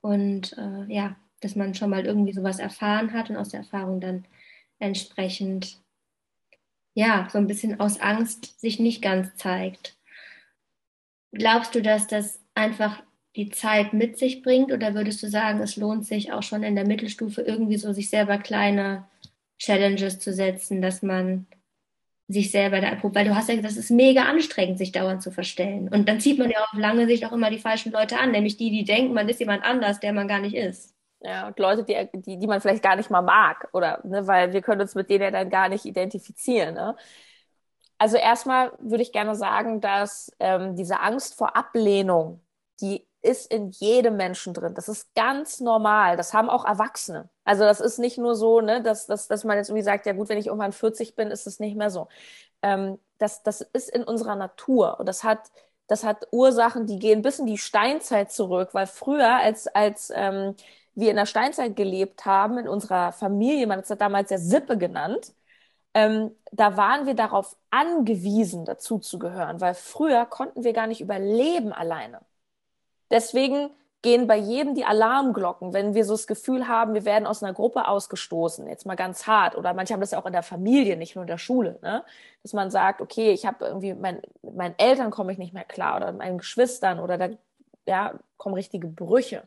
und 0.00 0.56
äh, 0.58 0.92
ja, 0.92 1.16
dass 1.40 1.56
man 1.56 1.74
schon 1.74 1.90
mal 1.90 2.06
irgendwie 2.06 2.32
sowas 2.32 2.58
erfahren 2.58 3.12
hat 3.12 3.30
und 3.30 3.36
aus 3.36 3.50
der 3.50 3.60
Erfahrung 3.60 4.00
dann 4.00 4.24
entsprechend, 4.78 5.80
ja, 6.94 7.28
so 7.30 7.38
ein 7.38 7.46
bisschen 7.46 7.80
aus 7.80 8.00
Angst 8.00 8.60
sich 8.60 8.78
nicht 8.78 9.02
ganz 9.02 9.34
zeigt. 9.36 9.96
Glaubst 11.32 11.74
du, 11.74 11.82
dass 11.82 12.06
das 12.06 12.40
einfach 12.54 13.02
die 13.36 13.50
Zeit 13.50 13.92
mit 13.92 14.18
sich 14.18 14.42
bringt 14.42 14.72
oder 14.72 14.94
würdest 14.94 15.22
du 15.22 15.28
sagen, 15.28 15.60
es 15.60 15.76
lohnt 15.76 16.06
sich 16.06 16.32
auch 16.32 16.42
schon 16.42 16.62
in 16.62 16.76
der 16.76 16.86
Mittelstufe 16.86 17.42
irgendwie 17.42 17.76
so 17.76 17.92
sich 17.92 18.08
selber 18.08 18.38
kleine 18.38 19.04
Challenges 19.64 20.18
zu 20.18 20.32
setzen, 20.32 20.82
dass 20.82 21.02
man 21.02 21.46
sich 22.28 22.50
selber 22.50 22.80
da 22.80 22.88
erprobt, 22.88 23.14
weil 23.14 23.26
du 23.26 23.34
hast 23.34 23.48
ja 23.48 23.54
gesagt, 23.54 23.76
das 23.76 23.84
ist 23.84 23.90
mega 23.90 24.24
anstrengend, 24.24 24.78
sich 24.78 24.92
dauernd 24.92 25.22
zu 25.22 25.30
verstellen. 25.30 25.88
Und 25.88 26.08
dann 26.08 26.20
zieht 26.20 26.38
man 26.38 26.50
ja 26.50 26.60
auf 26.60 26.72
lange 26.72 27.06
Sicht 27.06 27.24
auch 27.26 27.32
immer 27.32 27.50
die 27.50 27.58
falschen 27.58 27.92
Leute 27.92 28.18
an, 28.18 28.30
nämlich 28.30 28.56
die, 28.56 28.70
die 28.70 28.84
denken, 28.84 29.12
man 29.12 29.28
ist 29.28 29.40
jemand 29.40 29.62
anders, 29.64 30.00
der 30.00 30.12
man 30.12 30.26
gar 30.26 30.40
nicht 30.40 30.54
ist. 30.54 30.94
Ja, 31.20 31.46
und 31.46 31.58
Leute, 31.58 31.84
die, 31.84 32.20
die, 32.20 32.38
die 32.38 32.46
man 32.46 32.60
vielleicht 32.60 32.82
gar 32.82 32.96
nicht 32.96 33.10
mal 33.10 33.22
mag, 33.22 33.68
oder, 33.72 34.00
ne, 34.04 34.26
weil 34.26 34.52
wir 34.52 34.62
können 34.62 34.82
uns 34.82 34.94
mit 34.94 35.08
denen 35.08 35.24
ja 35.24 35.30
dann 35.30 35.50
gar 35.50 35.68
nicht 35.68 35.84
identifizieren, 35.84 36.74
ne? 36.74 36.96
Also 37.96 38.16
erstmal 38.16 38.72
würde 38.80 39.02
ich 39.02 39.12
gerne 39.12 39.34
sagen, 39.34 39.80
dass 39.80 40.30
ähm, 40.40 40.74
diese 40.76 41.00
Angst 41.00 41.36
vor 41.36 41.56
Ablehnung, 41.56 42.40
die 42.80 43.06
ist 43.24 43.50
in 43.50 43.70
jedem 43.70 44.16
Menschen 44.16 44.54
drin. 44.54 44.74
Das 44.74 44.88
ist 44.88 45.14
ganz 45.14 45.60
normal. 45.60 46.16
Das 46.16 46.34
haben 46.34 46.50
auch 46.50 46.64
Erwachsene. 46.64 47.28
Also 47.44 47.64
das 47.64 47.80
ist 47.80 47.98
nicht 47.98 48.18
nur 48.18 48.34
so, 48.36 48.60
ne, 48.60 48.82
dass, 48.82 49.06
dass, 49.06 49.28
dass 49.28 49.44
man 49.44 49.56
jetzt 49.56 49.70
irgendwie 49.70 49.84
sagt, 49.84 50.06
ja 50.06 50.12
gut, 50.12 50.28
wenn 50.28 50.38
ich 50.38 50.48
irgendwann 50.48 50.72
40 50.72 51.14
bin, 51.16 51.30
ist 51.30 51.46
es 51.46 51.60
nicht 51.60 51.76
mehr 51.76 51.90
so. 51.90 52.08
Ähm, 52.62 52.98
das, 53.18 53.42
das 53.42 53.60
ist 53.62 53.90
in 53.90 54.04
unserer 54.04 54.36
Natur 54.36 54.98
und 55.00 55.06
das 55.08 55.24
hat, 55.24 55.50
das 55.86 56.04
hat 56.04 56.28
Ursachen, 56.32 56.86
die 56.86 56.98
gehen 56.98 57.22
bis 57.22 57.38
in 57.38 57.46
die 57.46 57.58
Steinzeit 57.58 58.30
zurück, 58.32 58.70
weil 58.72 58.86
früher, 58.86 59.36
als, 59.36 59.66
als 59.68 60.12
ähm, 60.14 60.54
wir 60.94 61.10
in 61.10 61.16
der 61.16 61.26
Steinzeit 61.26 61.76
gelebt 61.76 62.24
haben, 62.26 62.58
in 62.58 62.68
unserer 62.68 63.12
Familie, 63.12 63.66
man 63.66 63.78
hat 63.78 63.90
es 63.90 63.98
damals 63.98 64.30
ja 64.30 64.38
Sippe 64.38 64.78
genannt, 64.78 65.34
ähm, 65.94 66.32
da 66.52 66.76
waren 66.76 67.06
wir 67.06 67.14
darauf 67.14 67.56
angewiesen, 67.70 68.64
dazu 68.64 68.98
zu 68.98 69.18
gehören, 69.18 69.60
weil 69.60 69.74
früher 69.74 70.26
konnten 70.26 70.64
wir 70.64 70.72
gar 70.72 70.86
nicht 70.88 71.00
überleben 71.00 71.72
alleine. 71.72 72.20
Deswegen 73.14 73.70
gehen 74.02 74.26
bei 74.26 74.36
jedem 74.36 74.74
die 74.74 74.84
Alarmglocken, 74.84 75.72
wenn 75.72 75.94
wir 75.94 76.04
so 76.04 76.14
das 76.14 76.26
Gefühl 76.26 76.66
haben, 76.66 76.94
wir 76.94 77.04
werden 77.04 77.28
aus 77.28 77.44
einer 77.44 77.54
Gruppe 77.54 77.86
ausgestoßen, 77.86 78.66
jetzt 78.66 78.86
mal 78.86 78.96
ganz 78.96 79.28
hart. 79.28 79.56
Oder 79.56 79.72
manche 79.72 79.94
haben 79.94 80.00
das 80.00 80.10
ja 80.10 80.20
auch 80.20 80.26
in 80.26 80.32
der 80.32 80.42
Familie, 80.42 80.96
nicht 80.96 81.14
nur 81.14 81.22
in 81.22 81.28
der 81.28 81.38
Schule, 81.38 81.78
ne? 81.80 82.04
dass 82.42 82.52
man 82.52 82.72
sagt, 82.72 83.00
okay, 83.00 83.30
ich 83.30 83.46
habe 83.46 83.64
irgendwie, 83.64 83.94
mein, 83.94 84.20
mit 84.42 84.56
meinen 84.56 84.74
Eltern 84.78 85.12
komme 85.12 85.30
ich 85.30 85.38
nicht 85.38 85.54
mehr 85.54 85.64
klar 85.64 85.96
oder 85.96 86.10
mit 86.10 86.18
meinen 86.18 86.38
Geschwistern 86.38 86.98
oder 86.98 87.16
da 87.16 87.28
ja, 87.86 88.14
kommen 88.36 88.56
richtige 88.56 88.88
Brüche. 88.88 89.44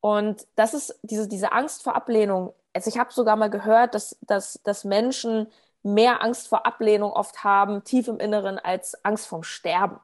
Und 0.00 0.46
das 0.54 0.74
ist 0.74 1.00
diese, 1.02 1.26
diese 1.26 1.52
Angst 1.52 1.82
vor 1.82 1.96
Ablehnung. 1.96 2.52
Also 2.74 2.90
ich 2.90 2.98
habe 2.98 3.10
sogar 3.10 3.36
mal 3.36 3.50
gehört, 3.50 3.94
dass, 3.94 4.18
dass, 4.20 4.60
dass 4.64 4.84
Menschen 4.84 5.48
mehr 5.82 6.22
Angst 6.22 6.46
vor 6.46 6.66
Ablehnung 6.66 7.10
oft 7.10 7.42
haben, 7.42 7.84
tief 7.84 8.06
im 8.06 8.20
Inneren, 8.20 8.58
als 8.58 9.02
Angst 9.02 9.26
vorm 9.26 9.44
Sterben. 9.44 9.98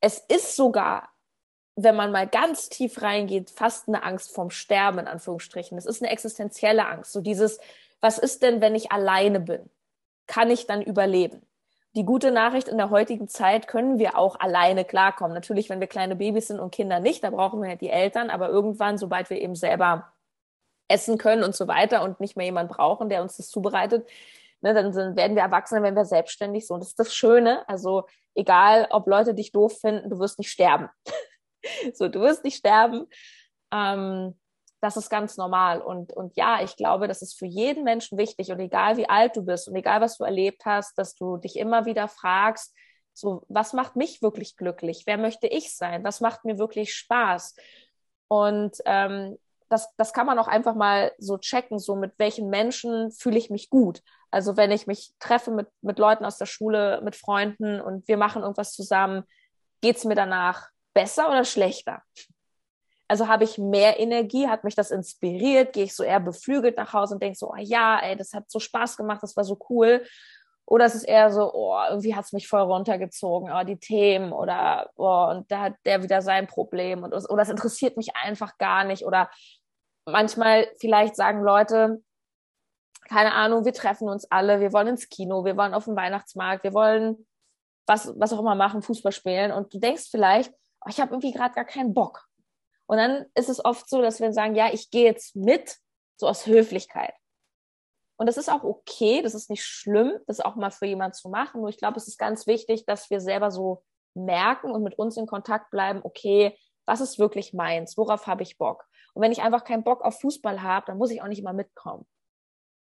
Es 0.00 0.18
ist 0.18 0.54
sogar 0.54 1.08
wenn 1.76 1.96
man 1.96 2.12
mal 2.12 2.26
ganz 2.26 2.68
tief 2.68 3.02
reingeht, 3.02 3.50
fast 3.50 3.88
eine 3.88 4.02
Angst 4.04 4.32
vorm 4.32 4.50
Sterben, 4.50 5.00
in 5.00 5.08
Anführungsstrichen. 5.08 5.76
Es 5.76 5.86
ist 5.86 6.02
eine 6.02 6.12
existenzielle 6.12 6.86
Angst. 6.86 7.12
So 7.12 7.20
dieses, 7.20 7.58
was 8.00 8.18
ist 8.18 8.42
denn, 8.42 8.60
wenn 8.60 8.74
ich 8.74 8.92
alleine 8.92 9.40
bin? 9.40 9.68
Kann 10.26 10.50
ich 10.50 10.66
dann 10.66 10.82
überleben? 10.82 11.42
Die 11.96 12.04
gute 12.04 12.30
Nachricht 12.32 12.68
in 12.68 12.76
der 12.76 12.90
heutigen 12.90 13.28
Zeit 13.28 13.68
können 13.68 13.98
wir 13.98 14.18
auch 14.18 14.38
alleine 14.38 14.84
klarkommen. 14.84 15.32
Natürlich, 15.32 15.68
wenn 15.68 15.80
wir 15.80 15.86
kleine 15.86 16.16
Babys 16.16 16.48
sind 16.48 16.58
und 16.58 16.74
Kinder 16.74 16.98
nicht, 17.00 17.22
da 17.22 17.30
brauchen 17.30 17.62
wir 17.62 17.68
halt 17.68 17.80
die 17.80 17.90
Eltern, 17.90 18.30
aber 18.30 18.48
irgendwann, 18.48 18.98
sobald 18.98 19.30
wir 19.30 19.40
eben 19.40 19.54
selber 19.54 20.12
essen 20.88 21.18
können 21.18 21.44
und 21.44 21.54
so 21.54 21.68
weiter 21.68 22.02
und 22.02 22.20
nicht 22.20 22.36
mehr 22.36 22.46
jemand 22.46 22.70
brauchen, 22.70 23.08
der 23.08 23.22
uns 23.22 23.36
das 23.36 23.48
zubereitet, 23.48 24.08
ne, 24.60 24.74
dann 24.74 24.92
sind, 24.92 25.16
werden 25.16 25.36
wir 25.36 25.42
Erwachsene, 25.42 25.82
wenn 25.82 25.94
wir 25.94 26.04
selbstständig 26.04 26.66
sind. 26.66 26.74
Und 26.74 26.80
das 26.80 26.88
ist 26.88 26.98
das 26.98 27.14
Schöne. 27.14 27.68
Also 27.68 28.06
egal, 28.34 28.88
ob 28.90 29.06
Leute 29.06 29.34
dich 29.34 29.52
doof 29.52 29.78
finden, 29.80 30.10
du 30.10 30.18
wirst 30.18 30.38
nicht 30.38 30.50
sterben. 30.50 30.88
so, 31.94 32.08
du 32.08 32.20
wirst 32.20 32.44
nicht 32.44 32.56
sterben. 32.56 33.06
Ähm, 33.72 34.38
das 34.80 34.96
ist 34.98 35.08
ganz 35.08 35.36
normal. 35.38 35.80
Und, 35.80 36.12
und 36.12 36.36
ja, 36.36 36.62
ich 36.62 36.76
glaube, 36.76 37.08
das 37.08 37.22
ist 37.22 37.38
für 37.38 37.46
jeden 37.46 37.84
Menschen 37.84 38.18
wichtig. 38.18 38.50
Und 38.50 38.60
egal 38.60 38.96
wie 38.98 39.08
alt 39.08 39.36
du 39.36 39.42
bist 39.42 39.66
und 39.68 39.74
egal 39.76 40.00
was 40.00 40.18
du 40.18 40.24
erlebt 40.24 40.66
hast, 40.66 40.98
dass 40.98 41.14
du 41.14 41.38
dich 41.38 41.58
immer 41.58 41.86
wieder 41.86 42.06
fragst, 42.06 42.74
so, 43.14 43.44
was 43.48 43.72
macht 43.72 43.96
mich 43.96 44.20
wirklich 44.22 44.56
glücklich? 44.56 45.04
Wer 45.06 45.16
möchte 45.16 45.46
ich 45.46 45.74
sein? 45.74 46.04
Was 46.04 46.20
macht 46.20 46.44
mir 46.44 46.58
wirklich 46.58 46.94
Spaß? 46.94 47.54
Und 48.28 48.76
ähm, 48.84 49.38
das, 49.68 49.88
das 49.96 50.12
kann 50.12 50.26
man 50.26 50.38
auch 50.38 50.48
einfach 50.48 50.74
mal 50.74 51.12
so 51.18 51.38
checken, 51.38 51.78
so 51.78 51.96
mit 51.96 52.12
welchen 52.18 52.50
Menschen 52.50 53.10
fühle 53.10 53.38
ich 53.38 53.50
mich 53.50 53.70
gut. 53.70 54.02
Also 54.30 54.56
wenn 54.56 54.70
ich 54.70 54.86
mich 54.86 55.14
treffe 55.18 55.50
mit, 55.50 55.68
mit 55.80 55.98
Leuten 55.98 56.24
aus 56.24 56.38
der 56.38 56.46
Schule, 56.46 57.00
mit 57.02 57.16
Freunden 57.16 57.80
und 57.80 58.06
wir 58.08 58.16
machen 58.16 58.42
irgendwas 58.42 58.72
zusammen, 58.72 59.22
geht 59.80 59.96
es 59.96 60.04
mir 60.04 60.16
danach 60.16 60.68
besser 60.94 61.28
oder 61.28 61.44
schlechter? 61.44 62.02
Also 63.06 63.28
habe 63.28 63.44
ich 63.44 63.58
mehr 63.58 64.00
Energie, 64.00 64.48
hat 64.48 64.64
mich 64.64 64.74
das 64.74 64.90
inspiriert, 64.90 65.74
gehe 65.74 65.84
ich 65.84 65.94
so 65.94 66.02
eher 66.02 66.20
beflügelt 66.20 66.76
nach 66.76 66.92
Hause 66.94 67.14
und 67.14 67.22
denke 67.22 67.38
so, 67.38 67.50
oh 67.50 67.58
ja, 67.58 67.98
ey, 68.00 68.16
das 68.16 68.32
hat 68.32 68.50
so 68.50 68.58
Spaß 68.58 68.96
gemacht, 68.96 69.22
das 69.22 69.36
war 69.36 69.44
so 69.44 69.58
cool. 69.68 70.04
Oder 70.66 70.86
es 70.86 70.94
ist 70.94 71.04
eher 71.04 71.30
so, 71.30 71.52
oh, 71.52 71.78
irgendwie 71.90 72.14
hat 72.14 72.24
es 72.24 72.32
mich 72.32 72.48
voll 72.48 72.62
runtergezogen, 72.62 73.52
oh, 73.52 73.64
die 73.64 73.78
Themen 73.78 74.32
oder 74.32 74.90
oh, 74.96 75.26
und 75.30 75.50
da 75.52 75.60
hat 75.60 75.74
der 75.84 76.02
wieder 76.02 76.22
sein 76.22 76.46
Problem 76.46 77.02
und 77.02 77.12
oder 77.12 77.42
es 77.42 77.50
interessiert 77.50 77.98
mich 77.98 78.16
einfach 78.16 78.56
gar 78.56 78.84
nicht. 78.84 79.04
Oder 79.04 79.28
manchmal 80.06 80.66
vielleicht 80.80 81.16
sagen 81.16 81.42
Leute, 81.42 82.02
keine 83.08 83.34
Ahnung, 83.34 83.66
wir 83.66 83.74
treffen 83.74 84.08
uns 84.08 84.30
alle, 84.30 84.60
wir 84.60 84.72
wollen 84.72 84.88
ins 84.88 85.10
Kino, 85.10 85.44
wir 85.44 85.58
wollen 85.58 85.74
auf 85.74 85.84
den 85.84 85.96
Weihnachtsmarkt, 85.96 86.64
wir 86.64 86.72
wollen 86.72 87.26
was, 87.86 88.12
was 88.18 88.32
auch 88.32 88.40
immer 88.40 88.54
machen, 88.54 88.80
Fußball 88.80 89.12
spielen. 89.12 89.52
Und 89.52 89.74
du 89.74 89.78
denkst 89.78 90.08
vielleicht, 90.10 90.54
oh, 90.84 90.88
ich 90.88 91.00
habe 91.00 91.12
irgendwie 91.12 91.32
gerade 91.32 91.54
gar 91.54 91.64
keinen 91.64 91.94
Bock. 91.94 92.26
Und 92.86 92.98
dann 92.98 93.26
ist 93.34 93.48
es 93.48 93.64
oft 93.64 93.88
so, 93.88 94.02
dass 94.02 94.20
wir 94.20 94.32
sagen, 94.32 94.54
ja, 94.54 94.72
ich 94.72 94.90
gehe 94.90 95.04
jetzt 95.04 95.36
mit, 95.36 95.78
so 96.16 96.28
aus 96.28 96.46
Höflichkeit. 96.46 97.14
Und 98.16 98.26
das 98.26 98.36
ist 98.36 98.48
auch 98.48 98.62
okay, 98.62 99.22
das 99.22 99.34
ist 99.34 99.50
nicht 99.50 99.64
schlimm, 99.64 100.12
das 100.26 100.40
auch 100.40 100.54
mal 100.54 100.70
für 100.70 100.86
jemanden 100.86 101.14
zu 101.14 101.28
machen. 101.28 101.60
Nur 101.60 101.70
ich 101.70 101.78
glaube, 101.78 101.96
es 101.96 102.06
ist 102.06 102.18
ganz 102.18 102.46
wichtig, 102.46 102.86
dass 102.86 103.10
wir 103.10 103.20
selber 103.20 103.50
so 103.50 103.82
merken 104.14 104.70
und 104.70 104.84
mit 104.84 104.96
uns 104.96 105.16
in 105.16 105.26
Kontakt 105.26 105.70
bleiben, 105.70 106.00
okay, 106.04 106.56
was 106.86 107.00
ist 107.00 107.18
wirklich 107.18 107.52
meins? 107.52 107.96
Worauf 107.96 108.26
habe 108.26 108.42
ich 108.42 108.58
Bock? 108.58 108.84
Und 109.14 109.22
wenn 109.22 109.32
ich 109.32 109.42
einfach 109.42 109.64
keinen 109.64 109.82
Bock 109.82 110.02
auf 110.02 110.20
Fußball 110.20 110.62
habe, 110.62 110.86
dann 110.86 110.98
muss 110.98 111.10
ich 111.10 111.22
auch 111.22 111.26
nicht 111.26 111.40
immer 111.40 111.52
mitkommen. 111.52 112.06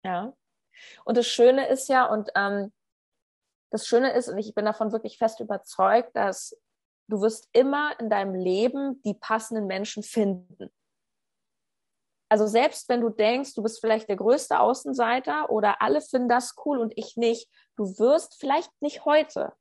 Ja. 0.04 0.32
Und 1.04 1.16
das 1.16 1.26
Schöne 1.26 1.68
ist 1.68 1.88
ja, 1.88 2.06
und 2.06 2.30
ähm, 2.34 2.72
das 3.70 3.86
Schöne 3.86 4.12
ist, 4.12 4.28
und 4.28 4.38
ich 4.38 4.54
bin 4.54 4.64
davon 4.64 4.90
wirklich 4.90 5.18
fest 5.18 5.38
überzeugt, 5.40 6.16
dass 6.16 6.56
du 7.10 7.20
wirst 7.20 7.48
immer 7.52 7.98
in 8.00 8.08
deinem 8.08 8.34
Leben 8.34 9.02
die 9.02 9.14
passenden 9.14 9.66
Menschen 9.66 10.02
finden. 10.02 10.70
Also 12.30 12.46
selbst 12.46 12.88
wenn 12.88 13.00
du 13.00 13.08
denkst, 13.08 13.54
du 13.54 13.62
bist 13.62 13.80
vielleicht 13.80 14.08
der 14.08 14.16
größte 14.16 14.60
Außenseiter 14.60 15.50
oder 15.50 15.82
alle 15.82 16.00
finden 16.00 16.28
das 16.28 16.54
cool 16.64 16.78
und 16.78 16.92
ich 16.96 17.16
nicht, 17.16 17.50
du 17.76 17.98
wirst 17.98 18.38
vielleicht 18.38 18.70
nicht 18.80 19.04
heute, 19.04 19.52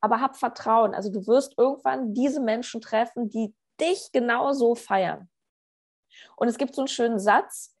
aber 0.00 0.20
hab 0.20 0.36
Vertrauen. 0.36 0.92
Also 0.92 1.10
du 1.10 1.24
wirst 1.28 1.54
irgendwann 1.56 2.14
diese 2.14 2.40
Menschen 2.40 2.80
treffen, 2.80 3.30
die 3.30 3.54
dich 3.80 4.10
genauso 4.12 4.74
feiern. 4.74 5.30
Und 6.34 6.48
es 6.48 6.58
gibt 6.58 6.74
so 6.74 6.82
einen 6.82 6.88
schönen 6.88 7.20
Satz, 7.20 7.76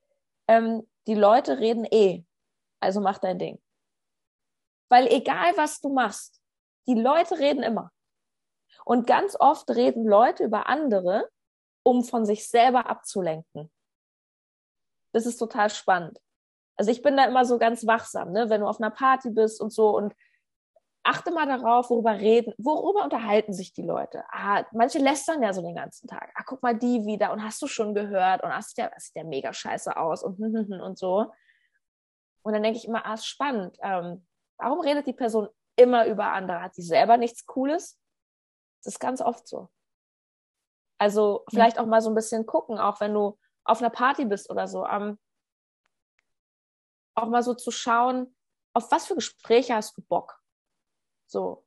ähm, 0.46 0.88
die 1.08 1.14
Leute 1.14 1.58
reden 1.58 1.84
eh, 1.90 2.24
also 2.78 3.00
mach 3.00 3.18
dein 3.18 3.38
Ding. 3.38 3.60
Weil 4.88 5.08
egal 5.08 5.56
was 5.56 5.80
du 5.80 5.88
machst, 5.88 6.40
die 6.86 6.94
Leute 6.94 7.38
reden 7.38 7.64
immer. 7.64 7.90
Und 8.84 9.06
ganz 9.06 9.36
oft 9.38 9.68
reden 9.70 10.06
Leute 10.06 10.44
über 10.44 10.68
andere, 10.68 11.28
um 11.82 12.04
von 12.04 12.24
sich 12.24 12.48
selber 12.48 12.88
abzulenken. 12.88 13.70
Das 15.12 15.26
ist 15.26 15.38
total 15.38 15.70
spannend. 15.70 16.20
Also 16.76 16.90
ich 16.90 17.02
bin 17.02 17.16
da 17.16 17.24
immer 17.24 17.44
so 17.44 17.58
ganz 17.58 17.86
wachsam, 17.86 18.32
ne? 18.32 18.50
wenn 18.50 18.60
du 18.60 18.66
auf 18.66 18.80
einer 18.80 18.90
Party 18.90 19.30
bist 19.30 19.60
und 19.60 19.72
so 19.72 19.96
und 19.96 20.14
achte 21.06 21.30
mal 21.30 21.46
darauf, 21.46 21.88
worüber 21.88 22.18
reden, 22.18 22.52
worüber 22.58 23.04
unterhalten 23.04 23.52
sich 23.52 23.72
die 23.72 23.82
Leute. 23.82 24.24
Ah, 24.30 24.64
manche 24.72 24.98
lästern 24.98 25.42
ja 25.42 25.52
so 25.52 25.62
den 25.62 25.76
ganzen 25.76 26.08
Tag. 26.08 26.32
Ah, 26.34 26.42
guck 26.44 26.62
mal 26.62 26.76
die 26.76 27.06
wieder 27.06 27.32
und 27.32 27.42
hast 27.42 27.62
du 27.62 27.68
schon 27.68 27.94
gehört 27.94 28.42
und 28.42 28.52
hast 28.52 28.76
ja, 28.76 28.90
sieht 28.98 29.14
ja 29.14 29.24
mega 29.24 29.52
scheiße 29.52 29.96
aus 29.96 30.22
und 30.22 30.38
und 30.40 30.98
so. 30.98 31.32
Und 32.42 32.52
dann 32.52 32.62
denke 32.62 32.78
ich 32.78 32.86
immer, 32.86 33.06
ah, 33.06 33.14
ist 33.14 33.26
spannend. 33.26 33.78
Ähm, 33.80 34.26
warum 34.58 34.80
redet 34.80 35.06
die 35.06 35.12
Person 35.12 35.48
immer 35.76 36.06
über 36.06 36.32
andere? 36.32 36.60
Hat 36.60 36.74
sie 36.74 36.82
selber 36.82 37.16
nichts 37.16 37.46
Cooles? 37.46 37.98
Das 38.82 38.94
ist 38.94 39.00
ganz 39.00 39.20
oft 39.20 39.46
so. 39.48 39.68
Also 40.98 41.44
vielleicht 41.50 41.78
auch 41.78 41.86
mal 41.86 42.00
so 42.00 42.10
ein 42.10 42.14
bisschen 42.14 42.46
gucken, 42.46 42.78
auch 42.78 43.00
wenn 43.00 43.12
du 43.12 43.38
auf 43.64 43.80
einer 43.80 43.90
Party 43.90 44.24
bist 44.24 44.50
oder 44.50 44.66
so, 44.66 44.86
ähm, 44.86 45.18
auch 47.14 47.28
mal 47.28 47.42
so 47.42 47.54
zu 47.54 47.70
schauen, 47.70 48.34
auf 48.74 48.90
was 48.90 49.06
für 49.06 49.14
Gespräche 49.14 49.74
hast 49.74 49.96
du 49.96 50.02
Bock? 50.02 50.38
So, 51.26 51.64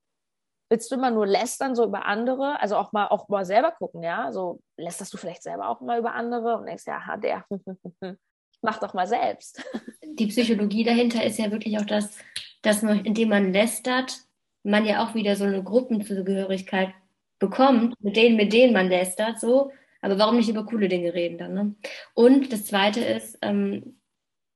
willst 0.70 0.90
du 0.92 0.96
immer 0.96 1.12
nur 1.12 1.28
lästern 1.28 1.76
so 1.76 1.84
über 1.86 2.06
andere? 2.06 2.60
Also 2.62 2.78
auch 2.78 2.92
mal 2.92 3.08
auch 3.08 3.28
mal 3.28 3.46
selber 3.46 3.72
gucken, 3.72 4.04
ja? 4.04 4.32
So 4.32 4.62
lästerst 4.78 5.14
du 5.14 5.18
vielleicht 5.18 5.44
selber 5.44 5.70
auch 5.70 5.82
mal 5.82 6.00
über 6.00 6.14
andere 6.14 6.58
und 6.58 6.68
denkst, 6.68 6.86
ja, 6.86 7.18
der, 7.18 7.46
mach 8.62 8.80
doch 8.80 8.94
mal 8.94 9.08
selbst. 9.08 9.64
Die 10.04 10.28
Psychologie 10.28 10.84
dahinter 10.84 11.24
ist 11.24 11.40
ja 11.40 11.52
wirklich 11.52 11.78
auch 11.80 11.86
das, 11.86 12.18
dass 12.62 12.82
man, 12.82 13.04
indem 13.06 13.30
man 13.30 13.54
lästert, 13.54 14.18
man 14.64 14.86
ja 14.86 15.04
auch 15.04 15.16
wieder 15.16 15.36
so 15.36 15.46
eine 15.46 15.64
Gruppenzugehörigkeit 15.64 16.94
bekommt, 17.40 17.96
mit 18.04 18.16
denen, 18.16 18.36
mit 18.36 18.54
denen 18.54 18.74
man 18.74 18.90
lästert, 18.90 19.40
so. 19.40 19.72
Aber 20.02 20.18
warum 20.18 20.38
nicht 20.38 20.50
über 20.50 20.66
coole 20.66 20.88
Dinge 20.88 21.14
reden 21.14 21.38
dann? 21.38 21.54
Ne? 21.54 21.76
Und 22.14 22.54
das 22.54 22.66
Zweite 22.66 23.02
ist, 23.02 23.38
ähm, 23.42 24.00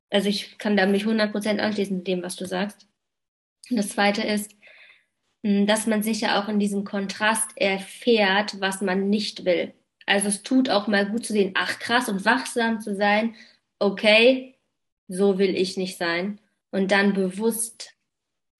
also 0.09 0.29
ich 0.29 0.57
kann 0.57 0.77
da 0.77 0.85
mich 0.85 1.05
100% 1.05 1.59
anschließen 1.59 1.97
mit 1.97 2.07
dem, 2.07 2.23
was 2.23 2.35
du 2.35 2.45
sagst. 2.45 2.87
Und 3.69 3.77
das 3.77 3.89
Zweite 3.89 4.21
ist, 4.21 4.55
hm, 5.43 5.67
dass 5.67 5.87
man 5.87 6.03
sich 6.03 6.21
ja 6.21 6.41
auch 6.41 6.47
in 6.47 6.59
diesem 6.59 6.83
Kontrast 6.83 7.49
erfährt, 7.55 8.61
was 8.61 8.81
man 8.81 9.09
nicht 9.09 9.45
will. 9.45 9.73
Also 10.05 10.27
es 10.29 10.43
tut 10.43 10.69
auch 10.69 10.87
mal 10.87 11.09
gut 11.09 11.25
zu 11.25 11.33
sehen, 11.33 11.53
ach 11.55 11.79
krass 11.79 12.09
und 12.09 12.25
wachsam 12.25 12.81
zu 12.81 12.95
sein, 12.95 13.35
okay, 13.79 14.55
so 15.07 15.37
will 15.39 15.55
ich 15.55 15.77
nicht 15.77 15.97
sein. 15.97 16.39
Und 16.71 16.91
dann 16.91 17.13
bewusst 17.13 17.93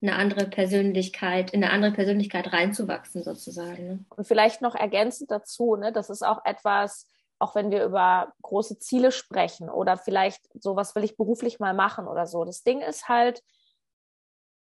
eine 0.06 0.16
andere 0.16 0.46
Persönlichkeit, 0.46 1.52
in 1.52 1.64
eine 1.64 1.72
andere 1.72 1.92
Persönlichkeit 1.92 2.52
reinzuwachsen 2.52 3.22
sozusagen. 3.22 3.86
Ne? 3.86 4.04
Und 4.10 4.26
vielleicht 4.26 4.62
noch 4.62 4.74
ergänzend 4.74 5.30
dazu, 5.30 5.76
ne, 5.76 5.92
das 5.92 6.10
ist 6.10 6.22
auch 6.22 6.44
etwas, 6.44 7.08
auch 7.38 7.54
wenn 7.54 7.70
wir 7.70 7.84
über 7.84 8.32
große 8.42 8.78
Ziele 8.78 9.12
sprechen 9.12 9.68
oder 9.68 9.96
vielleicht 9.96 10.48
so, 10.62 10.76
was 10.76 10.94
will 10.94 11.04
ich 11.04 11.16
beruflich 11.16 11.58
mal 11.58 11.74
machen 11.74 12.06
oder 12.06 12.26
so. 12.26 12.44
Das 12.44 12.62
Ding 12.62 12.80
ist 12.80 13.08
halt, 13.08 13.42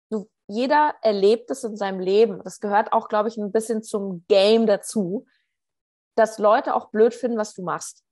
du, 0.09 0.29
jeder 0.47 0.95
erlebt 1.01 1.49
es 1.49 1.63
in 1.63 1.75
seinem 1.75 1.99
Leben. 1.99 2.41
Das 2.43 2.59
gehört 2.59 2.93
auch, 2.93 3.07
glaube 3.07 3.29
ich, 3.29 3.37
ein 3.37 3.51
bisschen 3.51 3.83
zum 3.83 4.25
Game 4.27 4.67
dazu, 4.67 5.25
dass 6.15 6.37
Leute 6.37 6.75
auch 6.75 6.89
blöd 6.91 7.13
finden, 7.13 7.37
was 7.37 7.53
du 7.53 7.63
machst 7.63 8.03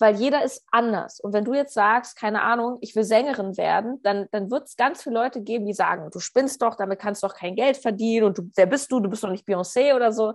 weil 0.00 0.16
jeder 0.16 0.42
ist 0.42 0.64
anders. 0.70 1.20
Und 1.20 1.32
wenn 1.34 1.44
du 1.44 1.52
jetzt 1.52 1.74
sagst, 1.74 2.16
keine 2.16 2.42
Ahnung, 2.42 2.78
ich 2.80 2.96
will 2.96 3.04
Sängerin 3.04 3.56
werden, 3.58 4.02
dann, 4.02 4.28
dann 4.32 4.50
wird 4.50 4.66
es 4.66 4.76
ganz 4.76 5.02
viele 5.02 5.16
Leute 5.16 5.42
geben, 5.42 5.66
die 5.66 5.74
sagen, 5.74 6.10
du 6.10 6.20
spinnst 6.20 6.62
doch, 6.62 6.74
damit 6.74 6.98
kannst 6.98 7.22
du 7.22 7.28
doch 7.28 7.34
kein 7.34 7.54
Geld 7.54 7.76
verdienen 7.76 8.26
und 8.26 8.38
du, 8.38 8.50
wer 8.56 8.66
bist 8.66 8.90
du? 8.90 9.00
Du 9.00 9.10
bist 9.10 9.22
doch 9.22 9.30
nicht 9.30 9.46
Beyoncé 9.46 9.94
oder 9.94 10.12
so. 10.12 10.34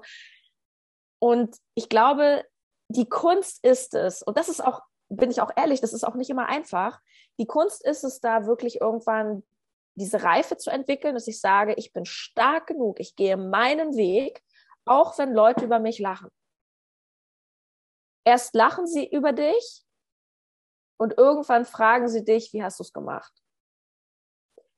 Und 1.20 1.58
ich 1.74 1.90
glaube, 1.90 2.44
die 2.90 3.10
Kunst 3.10 3.66
ist 3.66 3.96
es, 3.96 4.22
und 4.22 4.38
das 4.38 4.50
ist 4.50 4.64
auch, 4.64 4.82
bin 5.10 5.32
ich 5.32 5.42
auch 5.42 5.52
ehrlich, 5.56 5.82
das 5.82 5.94
ist 5.94 6.04
auch 6.04 6.16
nicht 6.16 6.30
immer 6.30 6.48
einfach. 6.48 7.00
Die 7.40 7.48
Kunst 7.48 7.84
ist 7.84 8.04
es, 8.04 8.20
da 8.20 8.46
wirklich 8.46 8.82
irgendwann 8.82 9.44
diese 9.96 10.22
Reife 10.24 10.58
zu 10.58 10.70
entwickeln, 10.70 11.16
dass 11.16 11.28
ich 11.28 11.40
sage, 11.40 11.74
ich 11.78 11.92
bin 11.94 12.06
stark 12.06 12.68
genug, 12.68 13.00
ich 13.00 13.16
gehe 13.16 13.38
meinen 13.38 13.96
Weg, 13.96 14.44
auch 14.86 15.18
wenn 15.18 15.34
Leute 15.34 15.66
über 15.66 15.80
mich 15.80 15.98
lachen. 15.98 16.30
Erst 18.26 18.56
lachen 18.56 18.88
sie 18.88 19.08
über 19.08 19.34
dich 19.34 19.86
und 20.98 21.18
irgendwann 21.18 21.66
fragen 21.66 22.08
sie 22.08 22.26
dich, 22.26 22.52
wie 22.54 22.64
hast 22.64 22.80
du 22.80 22.84
es 22.84 22.92
gemacht? 22.92 23.32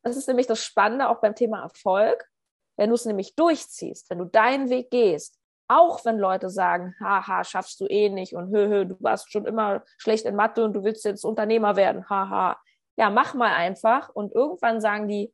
Das 0.03 0.17
ist 0.17 0.27
nämlich 0.27 0.47
das 0.47 0.63
Spannende 0.63 1.09
auch 1.09 1.21
beim 1.21 1.35
Thema 1.35 1.61
Erfolg. 1.61 2.29
Wenn 2.77 2.89
du 2.89 2.95
es 2.95 3.05
nämlich 3.05 3.35
durchziehst, 3.35 4.09
wenn 4.09 4.19
du 4.19 4.25
deinen 4.25 4.69
Weg 4.69 4.91
gehst, 4.91 5.39
auch 5.67 6.05
wenn 6.05 6.17
Leute 6.17 6.49
sagen, 6.49 6.95
haha, 6.99 7.43
schaffst 7.43 7.79
du 7.81 7.87
eh 7.87 8.09
nicht 8.09 8.33
und 8.33 8.49
hö, 8.51 8.67
hö, 8.67 8.85
du 8.85 8.97
warst 8.99 9.31
schon 9.31 9.45
immer 9.45 9.83
schlecht 9.97 10.25
in 10.25 10.35
Mathe 10.35 10.63
und 10.63 10.73
du 10.73 10.83
willst 10.83 11.03
jetzt 11.05 11.25
Unternehmer 11.25 11.75
werden, 11.75 12.07
haha. 12.09 12.61
Ja, 12.97 13.09
mach 13.09 13.33
mal 13.33 13.53
einfach 13.53 14.09
und 14.09 14.33
irgendwann 14.33 14.79
sagen 14.79 15.07
die, 15.07 15.33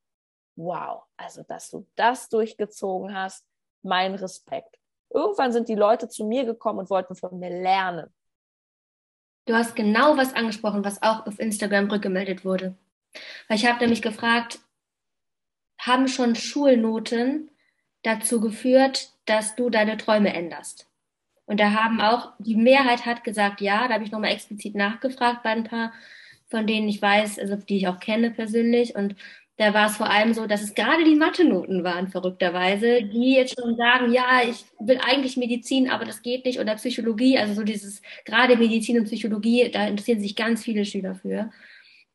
wow, 0.56 1.04
also 1.18 1.44
dass 1.44 1.70
du 1.70 1.88
das 1.96 2.30
durchgezogen 2.30 3.16
hast, 3.16 3.46
mein 3.84 4.16
Respekt. 4.16 4.80
Irgendwann 5.14 5.52
sind 5.52 5.70
die 5.70 5.76
Leute 5.76 6.10
zu 6.10 6.26
mir 6.26 6.46
gekommen 6.46 6.80
und 6.80 6.90
wollten 6.90 7.16
von 7.16 7.40
mir 7.40 7.50
lernen. 7.50 8.14
Du 9.46 9.54
hast 9.54 9.76
genau 9.76 10.18
was 10.18 10.34
angesprochen, 10.34 10.86
was 10.86 11.02
auch 11.02 11.26
auf 11.28 11.40
Instagram 11.40 11.90
rückgemeldet 11.92 12.46
wurde. 12.46 12.76
Weil 13.48 13.58
ich 13.58 13.68
habe 13.68 13.80
nämlich 13.80 14.02
gefragt, 14.02 14.60
haben 15.80 16.08
schon 16.08 16.36
Schulnoten 16.36 17.52
dazu 18.04 18.40
geführt, 18.40 19.14
dass 19.26 19.56
du 19.56 19.70
deine 19.70 19.98
Träume 19.98 20.34
änderst? 20.34 20.90
Und 21.46 21.60
da 21.60 21.72
haben 21.72 22.00
auch, 22.00 22.34
die 22.40 22.56
Mehrheit 22.56 23.06
hat 23.06 23.24
gesagt, 23.24 23.60
ja, 23.60 23.88
da 23.88 23.96
habe 23.96 24.06
ich 24.06 24.12
nochmal 24.12 24.32
explizit 24.32 24.76
nachgefragt 24.76 25.44
bei 25.44 25.50
ein 25.50 25.66
paar, 25.66 25.92
von 26.48 26.66
denen 26.66 26.88
ich 26.88 27.02
weiß, 27.02 27.38
also 27.40 27.56
die 27.58 27.78
ich 27.78 27.88
auch 27.88 28.00
kenne 28.00 28.32
persönlich. 28.32 28.96
Und 28.96 29.16
da 29.58 29.74
war 29.74 29.88
es 29.88 29.98
vor 29.98 30.10
allem 30.10 30.34
so, 30.34 30.48
dass 30.48 30.64
es 30.64 30.74
gerade 30.74 31.04
die 31.04 31.16
Mathe-Noten 31.16 31.84
waren, 31.84 32.08
verrückterweise, 32.08 33.04
die 33.04 33.36
jetzt 33.36 33.60
schon 33.60 33.76
sagen, 33.76 34.12
ja, 34.12 34.42
ich 34.44 34.66
will 34.80 35.00
eigentlich 35.06 35.38
Medizin, 35.38 35.90
aber 35.92 36.06
das 36.06 36.24
geht 36.24 36.46
nicht, 36.46 36.60
oder 36.60 36.76
Psychologie, 36.76 37.38
also 37.38 37.54
so 37.54 37.64
dieses, 37.64 38.02
gerade 38.26 38.56
Medizin 38.58 38.98
und 38.98 39.06
Psychologie, 39.06 39.70
da 39.72 39.86
interessieren 39.88 40.22
sich 40.22 40.36
ganz 40.36 40.64
viele 40.64 40.86
Schüler 40.86 41.16
für. 41.16 41.52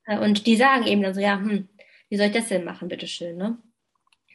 Äh, 0.06 0.18
und 0.18 0.46
die 0.46 0.56
sagen 0.56 0.86
eben 0.86 1.02
dann 1.02 1.14
so, 1.14 1.20
ja, 1.20 1.38
hm, 1.38 1.68
wie 2.08 2.16
soll 2.16 2.26
ich 2.26 2.32
das 2.32 2.48
denn 2.48 2.64
machen, 2.64 2.88
bitteschön, 2.88 3.36
ne? 3.36 3.58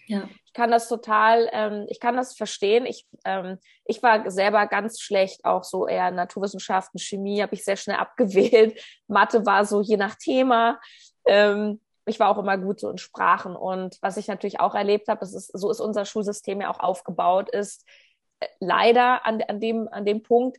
Ja. 0.08 0.30
Ich 0.46 0.54
kann 0.54 0.70
das 0.70 0.88
total, 0.88 1.50
ähm, 1.52 1.88
ich 1.90 2.00
kann 2.00 2.16
das 2.16 2.36
verstehen. 2.36 2.86
Ich, 2.86 3.08
ähm, 3.26 3.58
ich 3.86 4.04
war 4.04 4.30
selber 4.30 4.68
ganz 4.68 5.00
schlecht, 5.00 5.44
auch 5.46 5.64
so 5.64 5.88
eher 5.88 6.12
Naturwissenschaften, 6.12 7.00
Chemie 7.00 7.42
habe 7.42 7.56
ich 7.56 7.64
sehr 7.64 7.78
schnell 7.78 7.96
abgewählt. 7.96 8.80
Mathe 9.08 9.46
war 9.46 9.66
so 9.66 9.82
je 9.82 9.98
nach 9.98 10.16
Thema. 10.16 10.80
Ähm, 11.26 11.80
ich 12.06 12.20
war 12.20 12.30
auch 12.30 12.38
immer 12.38 12.58
gut 12.58 12.80
so 12.80 12.90
in 12.90 12.98
Sprachen. 12.98 13.56
Und 13.56 13.98
was 14.02 14.18
ich 14.18 14.28
natürlich 14.28 14.60
auch 14.60 14.76
erlebt 14.76 15.08
habe, 15.08 15.24
ist, 15.24 15.58
so 15.58 15.70
ist 15.70 15.80
unser 15.80 16.06
Schulsystem 16.06 16.62
ja 16.62 16.70
auch 16.70 16.80
aufgebaut, 16.80 17.50
ist 17.50 17.86
äh, 18.40 18.48
leider 18.60 19.26
an, 19.26 19.42
an, 19.48 19.60
dem, 19.60 19.88
an 19.90 20.06
dem 20.06 20.22
Punkt, 20.24 20.58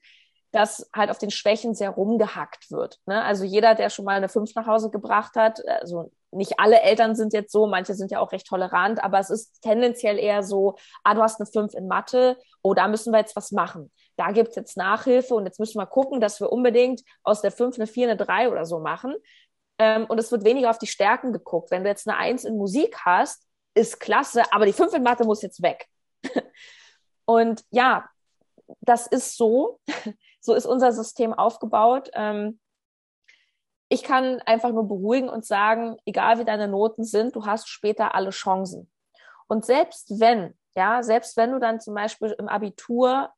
dass 0.52 0.88
halt 0.94 1.10
auf 1.10 1.18
den 1.18 1.32
Schwächen 1.32 1.74
sehr 1.74 1.90
rumgehackt 1.90 2.70
wird. 2.70 3.00
Ne? 3.06 3.22
Also 3.24 3.44
jeder, 3.44 3.74
der 3.74 3.90
schon 3.90 4.04
mal 4.04 4.16
eine 4.16 4.28
Fünf 4.28 4.54
nach 4.54 4.68
Hause 4.68 4.88
gebracht 4.88 5.34
hat, 5.34 5.60
also 5.66 6.12
nicht 6.30 6.60
alle 6.60 6.80
Eltern 6.80 7.16
sind 7.16 7.32
jetzt 7.32 7.50
so, 7.52 7.66
manche 7.66 7.94
sind 7.94 8.12
ja 8.12 8.20
auch 8.20 8.30
recht 8.30 8.46
tolerant, 8.46 9.02
aber 9.02 9.18
es 9.18 9.30
ist 9.30 9.62
tendenziell 9.62 10.18
eher 10.18 10.44
so, 10.44 10.76
ah, 11.02 11.14
du 11.14 11.22
hast 11.22 11.40
eine 11.40 11.46
Fünf 11.46 11.74
in 11.74 11.88
Mathe, 11.88 12.36
oh, 12.62 12.72
da 12.72 12.86
müssen 12.86 13.12
wir 13.12 13.18
jetzt 13.18 13.34
was 13.34 13.50
machen. 13.50 13.90
Da 14.16 14.30
gibt's 14.30 14.54
jetzt 14.54 14.76
Nachhilfe 14.76 15.34
und 15.34 15.44
jetzt 15.44 15.58
müssen 15.58 15.78
wir 15.78 15.86
gucken, 15.86 16.20
dass 16.20 16.40
wir 16.40 16.52
unbedingt 16.52 17.02
aus 17.24 17.42
der 17.42 17.50
Fünf 17.50 17.76
eine 17.76 17.88
Vier, 17.88 18.08
eine 18.08 18.16
Drei 18.16 18.48
oder 18.48 18.64
so 18.64 18.78
machen. 18.78 19.14
Ähm, 19.78 20.06
und 20.06 20.18
es 20.18 20.30
wird 20.30 20.44
weniger 20.44 20.70
auf 20.70 20.78
die 20.78 20.86
Stärken 20.86 21.32
geguckt. 21.32 21.70
Wenn 21.70 21.84
du 21.84 21.90
jetzt 21.90 22.08
eine 22.08 22.16
Eins 22.16 22.44
in 22.44 22.56
Musik 22.56 22.98
hast, 23.04 23.46
ist 23.74 24.00
klasse, 24.00 24.42
aber 24.52 24.66
die 24.66 24.72
Fünf 24.72 24.94
in 24.94 25.02
Mathe 25.02 25.24
muss 25.24 25.42
jetzt 25.42 25.62
weg. 25.62 25.88
und 27.24 27.64
ja, 27.70 28.08
das 28.80 29.06
ist 29.06 29.36
so. 29.36 29.80
So 30.46 30.52
ist 30.52 30.66
unser 30.66 30.92
System 30.92 31.32
aufgebaut. 31.32 32.10
Ähm, 32.12 32.60
ich 33.88 34.02
kann 34.02 34.42
einfach 34.42 34.72
nur 34.72 34.86
beruhigen 34.86 35.30
und 35.30 35.46
sagen, 35.46 35.96
egal 36.04 36.38
wie 36.38 36.44
deine 36.44 36.68
Noten 36.68 37.02
sind, 37.02 37.34
du 37.34 37.46
hast 37.46 37.66
später 37.66 38.14
alle 38.14 38.28
Chancen. 38.28 38.90
Und 39.46 39.64
selbst 39.64 40.20
wenn, 40.20 40.54
ja, 40.74 41.02
selbst 41.02 41.38
wenn 41.38 41.52
du 41.52 41.60
dann 41.60 41.80
zum 41.80 41.94
Beispiel 41.94 42.34
im 42.38 42.48
Abitur 42.48 43.32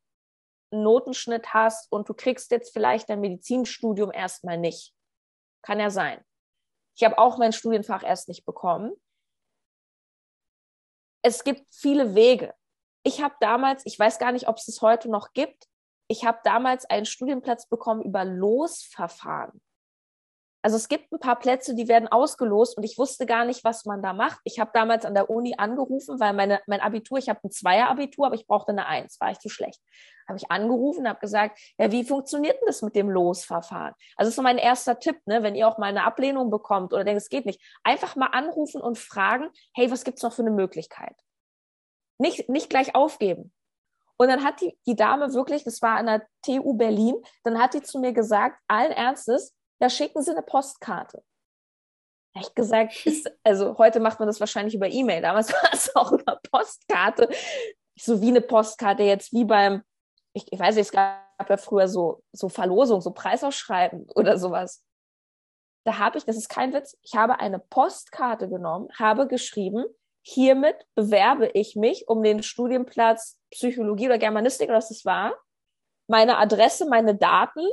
einen 0.73 0.83
Notenschnitt 0.83 1.55
hast 1.55 1.93
und 1.93 2.09
du 2.09 2.14
kriegst 2.14 2.50
jetzt 2.50 2.73
vielleicht 2.73 3.09
dein 3.09 3.21
Medizinstudium 3.21 4.11
erstmal 4.11 4.59
nicht, 4.59 4.93
kann 5.66 5.80
ja 5.80 5.90
sein. 5.90 6.25
Ich 6.96 7.04
habe 7.04 7.18
auch 7.18 7.38
mein 7.38 7.52
Studienfach 7.52 8.04
erst 8.04 8.28
nicht 8.28 8.46
bekommen. 8.46 8.92
Es 11.23 11.42
gibt 11.42 11.66
viele 11.75 12.14
Wege. 12.14 12.54
Ich 13.02 13.20
habe 13.20 13.35
damals, 13.40 13.85
ich 13.85 13.99
weiß 13.99 14.18
gar 14.18 14.30
nicht, 14.32 14.49
ob 14.49 14.56
es 14.56 14.68
es 14.68 14.80
heute 14.80 15.11
noch 15.11 15.32
gibt, 15.32 15.68
ich 16.08 16.25
habe 16.25 16.38
damals 16.44 16.85
einen 16.85 17.04
Studienplatz 17.04 17.68
bekommen 17.68 18.02
über 18.02 18.25
Losverfahren. 18.25 19.61
Also 20.66 20.78
es 20.78 20.88
gibt 20.88 21.12
ein 21.12 21.20
paar 21.20 21.38
Plätze, 21.38 21.76
die 21.76 21.87
werden 21.87 22.08
ausgelost 22.08 22.76
und 22.76 22.82
ich 22.82 22.99
wusste 22.99 23.25
gar 23.25 23.44
nicht, 23.44 23.62
was 23.62 23.85
man 23.85 24.02
da 24.02 24.12
macht. 24.12 24.40
Ich 24.42 24.58
habe 24.58 24.73
damals 24.75 25.04
an 25.04 25.14
der 25.14 25.30
Uni 25.30 25.54
angerufen, 25.56 26.18
weil 26.18 26.32
meine, 26.32 26.61
mein 26.66 26.80
Abitur, 26.80 27.18
ich 27.18 27.28
habe 27.28 27.38
ein 27.44 27.52
Zweier-Abitur, 27.52 28.26
aber 28.26 28.35
ich 28.35 28.49
brauchte 28.49 28.73
eine 28.73 28.87
Eins, 28.87 29.20
war 29.20 29.30
ich 29.30 29.38
zu 29.38 29.49
schlecht. 29.49 29.80
Habe 30.26 30.38
ich 30.38 30.50
angerufen 30.50 31.02
und 31.02 31.08
habe 31.08 31.20
gesagt, 31.20 31.56
ja, 31.78 31.92
wie 31.92 32.02
funktioniert 32.02 32.56
denn 32.61 32.66
das 32.66 32.82
mit 32.82 32.96
dem 32.96 33.08
Losverfahren? 33.08 33.94
Also 34.16 34.26
das 34.26 34.28
ist 34.30 34.35
so 34.35 34.42
mein 34.42 34.58
erster 34.58 34.99
Tipp, 34.99 35.20
ne, 35.26 35.44
wenn 35.44 35.54
ihr 35.54 35.68
auch 35.68 35.78
mal 35.78 35.87
eine 35.87 36.02
Ablehnung 36.02 36.50
bekommt 36.50 36.92
oder 36.92 37.04
denkt, 37.04 37.23
es 37.23 37.28
geht 37.28 37.46
nicht, 37.46 37.62
einfach 37.85 38.16
mal 38.16 38.30
anrufen 38.32 38.80
und 38.80 38.99
fragen, 38.99 39.49
hey, 39.73 39.88
was 39.92 40.02
gibt's 40.02 40.25
noch 40.25 40.32
für 40.32 40.42
eine 40.42 40.50
Möglichkeit? 40.50 41.14
Nicht, 42.18 42.49
nicht 42.49 42.70
gleich 42.70 42.96
aufgeben. 42.96 43.52
Und 44.16 44.26
dann 44.26 44.42
hat 44.42 44.61
die, 44.61 44.76
die 44.85 44.96
Dame 44.96 45.33
wirklich, 45.33 45.62
das 45.62 45.81
war 45.81 45.96
an 45.96 46.07
der 46.07 46.26
TU 46.42 46.74
Berlin, 46.74 47.14
dann 47.44 47.61
hat 47.61 47.74
die 47.74 47.83
zu 47.83 48.00
mir 48.00 48.12
gesagt, 48.12 48.59
allen 48.66 48.90
Ernstes, 48.90 49.55
da 49.79 49.91
schicken 49.91 50.23
Sie 50.23 50.31
eine 50.31 50.43
Postkarte. 50.43 51.23
Ich 52.39 52.55
gesagt, 52.55 52.95
ist, 53.07 53.31
also 53.43 53.77
heute 53.79 54.01
macht 54.01 54.19
man 54.19 54.27
das 54.27 54.41
wahrscheinlich 54.41 54.75
über 54.75 54.89
E-Mail, 54.89 55.23
damals 55.23 55.53
war 55.53 55.73
es 55.73 55.95
auch 55.95 56.12
über 56.12 56.41
Postkarte. 56.51 57.29
So 57.99 58.21
wie 58.21 58.29
eine 58.29 58.43
Postkarte 58.43 59.03
jetzt, 59.03 59.33
wie 59.33 59.45
beim, 59.45 59.83
ich, 60.35 60.53
ich 60.53 60.59
weiß 60.59 60.75
nicht, 60.75 60.87
es 60.87 60.93
gab 60.93 61.49
ja 61.49 61.57
früher 61.57 61.89
so, 61.89 62.23
so 62.33 62.49
Verlosung, 62.49 63.01
so 63.01 63.12
Preisausschreiben 63.12 64.09
oder 64.15 64.39
sowas. 64.39 64.85
Da 65.85 65.99
habe 65.99 66.19
ich, 66.19 66.25
das 66.25 66.37
ist 66.37 66.49
kein 66.49 66.73
Witz, 66.75 66.99
ich 67.03 67.15
habe 67.15 67.39
eine 67.39 67.59
Postkarte 67.59 68.49
genommen, 68.49 68.89
habe 68.99 69.29
geschrieben, 69.29 69.85
hiermit 70.23 70.77
bewerbe 70.97 71.47
ich 71.55 71.77
mich 71.77 72.09
um 72.09 72.23
den 72.23 72.43
Studienplatz 72.43 73.39
Psychologie 73.53 74.07
oder 74.07 74.19
Germanistik 74.19 74.69
oder 74.69 74.79
was 74.79 74.89
das 74.89 75.05
war, 75.05 75.33
meine 76.09 76.39
Adresse, 76.39 76.89
meine 76.89 77.15
Daten 77.15 77.65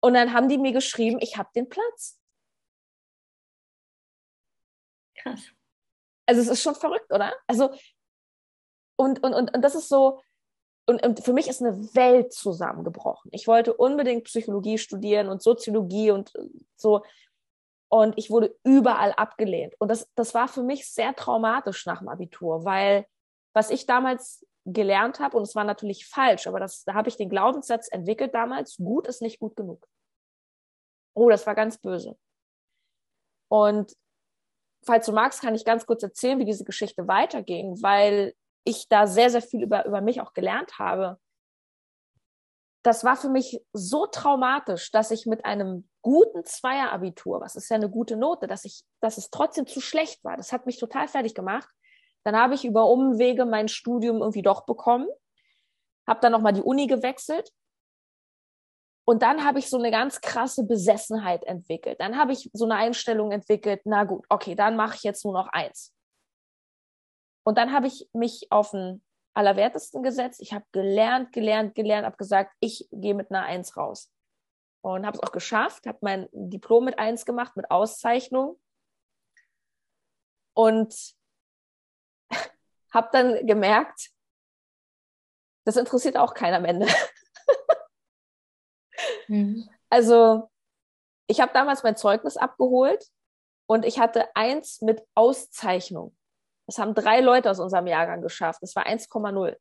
und 0.00 0.14
dann 0.14 0.32
haben 0.32 0.48
die 0.48 0.58
mir 0.58 0.72
geschrieben, 0.72 1.18
ich 1.20 1.36
habe 1.36 1.50
den 1.54 1.68
Platz. 1.68 2.18
Krass. 5.16 5.52
Also 6.26 6.40
es 6.42 6.48
ist 6.48 6.62
schon 6.62 6.74
verrückt, 6.74 7.12
oder? 7.12 7.34
Also 7.46 7.70
und 8.96 9.22
und 9.22 9.34
und, 9.34 9.54
und 9.54 9.62
das 9.62 9.74
ist 9.74 9.88
so 9.88 10.20
und, 10.86 11.04
und 11.04 11.24
für 11.24 11.32
mich 11.32 11.48
ist 11.48 11.62
eine 11.62 11.94
Welt 11.94 12.32
zusammengebrochen. 12.32 13.30
Ich 13.34 13.46
wollte 13.46 13.74
unbedingt 13.74 14.24
Psychologie 14.24 14.78
studieren 14.78 15.28
und 15.28 15.42
Soziologie 15.42 16.10
und 16.10 16.32
so 16.76 17.04
und 17.88 18.16
ich 18.16 18.30
wurde 18.30 18.56
überall 18.64 19.12
abgelehnt 19.12 19.74
und 19.80 19.88
das 19.88 20.08
das 20.14 20.34
war 20.34 20.48
für 20.48 20.62
mich 20.62 20.90
sehr 20.90 21.14
traumatisch 21.14 21.84
nach 21.86 21.98
dem 21.98 22.08
Abitur, 22.08 22.64
weil 22.64 23.06
was 23.52 23.70
ich 23.70 23.86
damals 23.86 24.46
gelernt 24.66 25.20
habe, 25.20 25.36
und 25.36 25.42
es 25.42 25.54
war 25.54 25.64
natürlich 25.64 26.06
falsch, 26.06 26.46
aber 26.46 26.60
das, 26.60 26.84
da 26.84 26.94
habe 26.94 27.08
ich 27.08 27.16
den 27.16 27.30
Glaubenssatz 27.30 27.88
entwickelt 27.90 28.34
damals, 28.34 28.76
gut 28.76 29.06
ist 29.06 29.22
nicht 29.22 29.38
gut 29.38 29.56
genug. 29.56 29.86
Oh, 31.14 31.30
das 31.30 31.46
war 31.46 31.54
ganz 31.54 31.78
böse. 31.78 32.16
Und 33.48 33.92
falls 34.84 35.06
du 35.06 35.12
magst, 35.12 35.42
kann 35.42 35.54
ich 35.54 35.64
ganz 35.64 35.86
kurz 35.86 36.02
erzählen, 36.02 36.38
wie 36.38 36.44
diese 36.44 36.64
Geschichte 36.64 37.08
weiterging, 37.08 37.82
weil 37.82 38.34
ich 38.64 38.88
da 38.88 39.06
sehr, 39.06 39.30
sehr 39.30 39.42
viel 39.42 39.62
über, 39.62 39.86
über 39.86 40.00
mich 40.00 40.20
auch 40.20 40.32
gelernt 40.32 40.78
habe. 40.78 41.18
Das 42.82 43.04
war 43.04 43.16
für 43.16 43.28
mich 43.28 43.60
so 43.72 44.06
traumatisch, 44.06 44.90
dass 44.90 45.10
ich 45.10 45.26
mit 45.26 45.44
einem 45.44 45.88
guten 46.02 46.44
Zweierabitur, 46.44 47.40
was 47.40 47.56
ist 47.56 47.68
ja 47.68 47.76
eine 47.76 47.90
gute 47.90 48.16
Note, 48.16 48.46
dass 48.46 48.64
ich, 48.64 48.84
dass 49.00 49.18
es 49.18 49.30
trotzdem 49.30 49.66
zu 49.66 49.80
schlecht 49.80 50.24
war. 50.24 50.36
Das 50.36 50.52
hat 50.52 50.64
mich 50.64 50.78
total 50.78 51.08
fertig 51.08 51.34
gemacht. 51.34 51.68
Dann 52.24 52.36
habe 52.36 52.54
ich 52.54 52.64
über 52.64 52.86
Umwege 52.86 53.46
mein 53.46 53.68
Studium 53.68 54.18
irgendwie 54.18 54.42
doch 54.42 54.66
bekommen, 54.66 55.08
habe 56.06 56.20
dann 56.20 56.32
nochmal 56.32 56.52
die 56.52 56.62
Uni 56.62 56.86
gewechselt 56.86 57.50
und 59.10 59.22
dann 59.22 59.44
habe 59.44 59.58
ich 59.58 59.68
so 59.68 59.78
eine 59.78 59.90
ganz 59.90 60.20
krasse 60.20 60.64
Besessenheit 60.64 61.42
entwickelt. 61.44 62.00
Dann 62.00 62.16
habe 62.16 62.32
ich 62.32 62.48
so 62.52 62.64
eine 62.64 62.76
Einstellung 62.76 63.32
entwickelt, 63.32 63.80
na 63.84 64.04
gut, 64.04 64.24
okay, 64.28 64.54
dann 64.54 64.76
mache 64.76 64.96
ich 64.96 65.02
jetzt 65.02 65.24
nur 65.24 65.34
noch 65.34 65.48
eins. 65.48 65.92
Und 67.44 67.58
dann 67.58 67.72
habe 67.72 67.88
ich 67.88 68.08
mich 68.12 68.46
auf 68.50 68.70
den 68.70 69.02
Allerwertesten 69.34 70.02
gesetzt. 70.02 70.40
Ich 70.40 70.52
habe 70.52 70.64
gelernt, 70.70 71.32
gelernt, 71.32 71.74
gelernt, 71.74 72.06
habe 72.06 72.16
gesagt, 72.16 72.54
ich 72.60 72.88
gehe 72.92 73.14
mit 73.14 73.30
einer 73.30 73.44
Eins 73.44 73.76
raus. 73.76 74.12
Und 74.82 75.04
habe 75.04 75.16
es 75.16 75.22
auch 75.22 75.32
geschafft, 75.32 75.86
habe 75.86 75.98
mein 76.02 76.28
Diplom 76.32 76.84
mit 76.84 76.98
Eins 76.98 77.24
gemacht, 77.24 77.56
mit 77.56 77.70
Auszeichnung. 77.70 78.60
Und 80.54 80.94
habe 82.92 83.08
dann 83.12 83.46
gemerkt, 83.46 84.10
das 85.64 85.76
interessiert 85.76 86.16
auch 86.16 86.34
keiner 86.34 86.56
am 86.56 86.64
Ende. 86.64 86.86
mhm. 89.28 89.68
Also, 89.88 90.50
ich 91.26 91.40
habe 91.40 91.52
damals 91.52 91.82
mein 91.82 91.96
Zeugnis 91.96 92.36
abgeholt 92.36 93.04
und 93.68 93.84
ich 93.84 93.98
hatte 94.00 94.34
eins 94.34 94.80
mit 94.80 95.06
Auszeichnung. 95.14 96.16
Das 96.66 96.78
haben 96.78 96.94
drei 96.94 97.20
Leute 97.20 97.50
aus 97.50 97.60
unserem 97.60 97.86
Jahrgang 97.86 98.22
geschafft. 98.22 98.62
Das 98.62 98.74
war 98.76 98.86
1,0. 98.86 99.56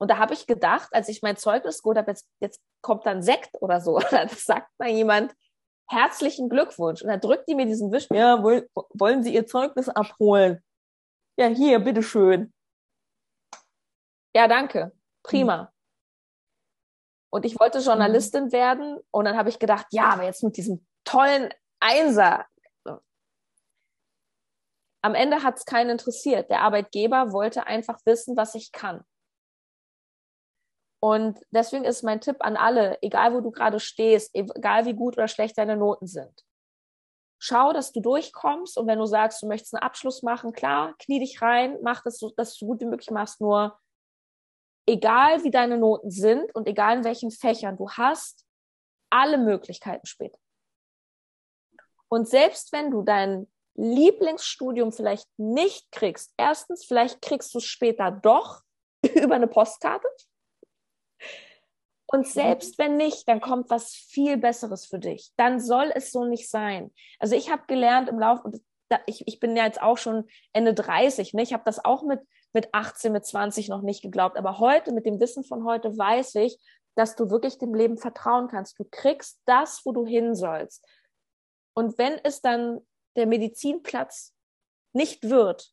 Und 0.00 0.10
da 0.10 0.16
habe 0.16 0.32
ich 0.32 0.46
gedacht, 0.46 0.88
als 0.92 1.08
ich 1.08 1.20
mein 1.20 1.36
Zeugnis 1.36 1.82
geholt 1.82 1.98
habe, 1.98 2.10
jetzt, 2.10 2.26
jetzt 2.40 2.62
kommt 2.80 3.04
dann 3.04 3.22
Sekt 3.22 3.50
oder 3.60 3.80
so. 3.80 3.96
Oder 3.96 4.26
das 4.26 4.44
sagt 4.44 4.70
mal 4.78 4.88
jemand, 4.88 5.34
herzlichen 5.88 6.48
Glückwunsch. 6.48 7.02
Und 7.02 7.08
dann 7.08 7.20
drückt 7.20 7.48
die 7.48 7.54
mir 7.54 7.66
diesen 7.66 7.92
Wisch, 7.92 8.06
ja, 8.10 8.42
wollen 8.42 9.22
Sie 9.22 9.34
Ihr 9.34 9.46
Zeugnis 9.46 9.88
abholen? 9.88 10.62
Ja, 11.40 11.46
hier, 11.46 11.78
bitteschön. 11.78 12.52
Ja, 14.36 14.46
danke. 14.46 14.92
Prima. 15.22 15.62
Mhm. 15.62 15.68
Und 17.32 17.46
ich 17.46 17.58
wollte 17.58 17.78
Journalistin 17.78 18.44
mhm. 18.44 18.52
werden 18.52 18.98
und 19.10 19.24
dann 19.24 19.38
habe 19.38 19.48
ich 19.48 19.58
gedacht, 19.58 19.86
ja, 19.90 20.10
aber 20.10 20.24
jetzt 20.24 20.42
mit 20.42 20.58
diesem 20.58 20.86
tollen 21.04 21.48
Einser. 21.80 22.44
Am 25.02 25.14
Ende 25.14 25.42
hat 25.42 25.56
es 25.56 25.64
keinen 25.64 25.88
interessiert. 25.88 26.50
Der 26.50 26.60
Arbeitgeber 26.60 27.32
wollte 27.32 27.66
einfach 27.66 27.98
wissen, 28.04 28.36
was 28.36 28.54
ich 28.54 28.70
kann. 28.70 29.02
Und 31.02 31.40
deswegen 31.52 31.84
ist 31.84 32.02
mein 32.02 32.20
Tipp 32.20 32.36
an 32.40 32.58
alle, 32.58 33.00
egal 33.00 33.32
wo 33.32 33.40
du 33.40 33.50
gerade 33.50 33.80
stehst, 33.80 34.34
egal 34.34 34.84
wie 34.84 34.92
gut 34.92 35.16
oder 35.16 35.26
schlecht 35.26 35.56
deine 35.56 35.78
Noten 35.78 36.06
sind. 36.06 36.44
Schau, 37.42 37.72
dass 37.72 37.92
du 37.92 38.00
durchkommst 38.00 38.76
und 38.76 38.86
wenn 38.86 38.98
du 38.98 39.06
sagst, 39.06 39.42
du 39.42 39.46
möchtest 39.46 39.74
einen 39.74 39.82
Abschluss 39.82 40.22
machen, 40.22 40.52
klar, 40.52 40.94
knie 40.98 41.20
dich 41.20 41.40
rein, 41.40 41.78
mach 41.82 42.02
das, 42.02 42.18
dass 42.36 42.52
du 42.52 42.58
so 42.58 42.66
gut 42.66 42.80
wie 42.80 42.86
möglich 42.86 43.10
machst, 43.10 43.40
nur 43.40 43.78
egal 44.86 45.42
wie 45.42 45.50
deine 45.50 45.78
Noten 45.78 46.10
sind 46.10 46.54
und 46.54 46.68
egal 46.68 46.98
in 46.98 47.04
welchen 47.04 47.30
Fächern 47.30 47.78
du 47.78 47.90
hast, 47.90 48.44
alle 49.10 49.38
Möglichkeiten 49.38 50.06
später. 50.06 50.38
Und 52.08 52.28
selbst 52.28 52.72
wenn 52.72 52.90
du 52.90 53.02
dein 53.02 53.50
Lieblingsstudium 53.74 54.92
vielleicht 54.92 55.28
nicht 55.38 55.90
kriegst, 55.92 56.34
erstens, 56.36 56.84
vielleicht 56.84 57.22
kriegst 57.22 57.54
du 57.54 57.58
es 57.58 57.64
später 57.64 58.10
doch 58.10 58.62
über 59.14 59.36
eine 59.36 59.48
Postkarte. 59.48 60.06
Und 62.12 62.26
selbst 62.26 62.76
wenn 62.78 62.96
nicht, 62.96 63.28
dann 63.28 63.40
kommt 63.40 63.70
was 63.70 63.94
viel 63.94 64.36
Besseres 64.36 64.86
für 64.86 64.98
dich. 64.98 65.32
Dann 65.36 65.60
soll 65.60 65.92
es 65.94 66.10
so 66.10 66.24
nicht 66.24 66.50
sein. 66.50 66.92
Also 67.20 67.36
ich 67.36 67.50
habe 67.50 67.62
gelernt 67.68 68.08
im 68.08 68.18
Laufe, 68.18 68.50
ich, 69.06 69.28
ich 69.28 69.38
bin 69.38 69.56
ja 69.56 69.64
jetzt 69.64 69.80
auch 69.80 69.96
schon 69.96 70.28
Ende 70.52 70.74
30, 70.74 71.34
ne? 71.34 71.42
ich 71.42 71.52
habe 71.52 71.62
das 71.64 71.84
auch 71.84 72.02
mit, 72.02 72.20
mit 72.52 72.74
18, 72.74 73.12
mit 73.12 73.24
20 73.24 73.68
noch 73.68 73.82
nicht 73.82 74.02
geglaubt. 74.02 74.36
Aber 74.36 74.58
heute, 74.58 74.90
mit 74.92 75.06
dem 75.06 75.20
Wissen 75.20 75.44
von 75.44 75.64
heute, 75.64 75.96
weiß 75.96 76.34
ich, 76.36 76.58
dass 76.96 77.14
du 77.14 77.30
wirklich 77.30 77.58
dem 77.58 77.74
Leben 77.74 77.96
vertrauen 77.96 78.48
kannst. 78.48 78.76
Du 78.80 78.84
kriegst 78.90 79.40
das, 79.44 79.82
wo 79.84 79.92
du 79.92 80.04
hin 80.04 80.34
sollst. 80.34 80.84
Und 81.74 81.96
wenn 81.96 82.18
es 82.24 82.40
dann 82.40 82.80
der 83.14 83.26
Medizinplatz 83.26 84.34
nicht 84.92 85.30
wird, 85.30 85.72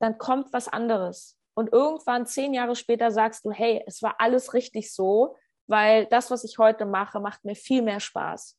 dann 0.00 0.18
kommt 0.18 0.52
was 0.52 0.68
anderes. 0.68 1.36
Und 1.54 1.72
irgendwann, 1.72 2.26
zehn 2.26 2.54
Jahre 2.54 2.76
später, 2.76 3.10
sagst 3.10 3.44
du, 3.44 3.50
hey, 3.50 3.82
es 3.86 4.02
war 4.02 4.16
alles 4.18 4.54
richtig 4.54 4.92
so, 4.92 5.36
weil 5.66 6.06
das, 6.06 6.30
was 6.30 6.44
ich 6.44 6.58
heute 6.58 6.86
mache, 6.86 7.20
macht 7.20 7.44
mir 7.44 7.54
viel 7.54 7.82
mehr 7.82 8.00
Spaß. 8.00 8.58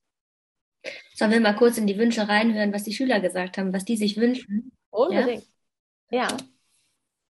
Sollen 1.14 1.32
wir 1.32 1.40
mal 1.40 1.56
kurz 1.56 1.78
in 1.78 1.88
die 1.88 1.98
Wünsche 1.98 2.28
reinhören, 2.28 2.74
was 2.74 2.84
die 2.84 2.94
Schüler 2.94 3.20
gesagt 3.20 3.58
haben, 3.58 3.74
was 3.74 3.86
die 3.86 3.98
sich 3.98 4.18
wünschen? 4.18 4.72
Unbedingt. 4.90 5.48
Ja. 6.12 6.28
ja. 6.28 6.38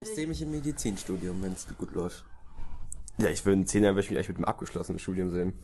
Ich 0.02 0.10
sehe 0.10 0.28
mich 0.28 0.42
im 0.42 0.52
Medizinstudium, 0.52 1.42
wenn 1.42 1.54
es 1.54 1.68
gut 1.78 1.94
läuft. 1.94 2.26
Ja, 3.20 3.30
ich 3.30 3.46
würde 3.46 3.62
in 3.62 3.68
zehn 3.68 3.84
Jahren 3.84 3.96
mich 3.96 4.10
mit 4.10 4.28
einem 4.28 4.46
abgeschlossenen 4.46 5.00
Studium 5.00 5.32
sehen. 5.32 5.62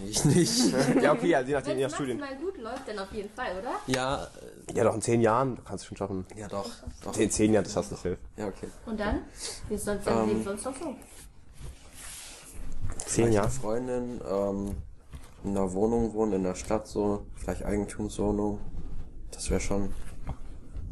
Nee, 0.00 0.08
ich 0.10 0.24
nicht. 0.24 0.74
ja, 1.02 1.12
okay, 1.12 1.34
also 1.34 1.48
je 1.48 1.54
nachdem, 1.54 1.78
je 1.78 1.84
nach 1.84 1.94
Studien. 1.94 2.20
Wenn 2.20 2.36
es 2.36 2.40
gut 2.40 2.58
läuft, 2.58 2.86
dann 2.86 2.98
auf 2.98 3.12
jeden 3.12 3.30
Fall, 3.30 3.58
oder? 3.58 3.70
Ja. 3.86 4.28
Ja, 4.74 4.84
doch, 4.84 4.94
in 4.94 5.00
zehn 5.00 5.20
Jahren 5.20 5.58
kannst 5.64 5.84
du 5.84 5.88
schon 5.88 5.96
schaffen. 5.96 6.26
Ja, 6.36 6.46
doch. 6.48 6.70
doch. 7.02 7.16
In 7.16 7.30
zehn 7.30 7.52
Jahren, 7.52 7.64
das 7.64 7.74
hast 7.76 7.90
du 7.90 7.96
safe. 7.96 8.18
Ja, 8.36 8.48
okay. 8.48 8.68
Und 8.86 9.00
dann? 9.00 9.20
Wie 9.68 9.74
ist 9.74 9.84
sonst 9.84 10.06
dein 10.06 10.18
ähm, 10.18 10.28
Leben 10.28 10.44
sonst 10.44 10.64
noch 10.64 10.76
so? 10.76 10.94
Zehn 13.06 13.32
Jahre. 13.32 13.48
Freundin, 13.48 14.20
ähm, 14.30 14.76
in 15.44 15.50
einer 15.56 15.72
Wohnung 15.72 16.12
wohnen, 16.12 16.34
in 16.34 16.42
der 16.42 16.54
Stadt 16.54 16.86
so, 16.86 17.24
vielleicht 17.36 17.64
Eigentumswohnung. 17.64 18.58
Das 19.30 19.48
wäre 19.50 19.60
schon. 19.60 19.92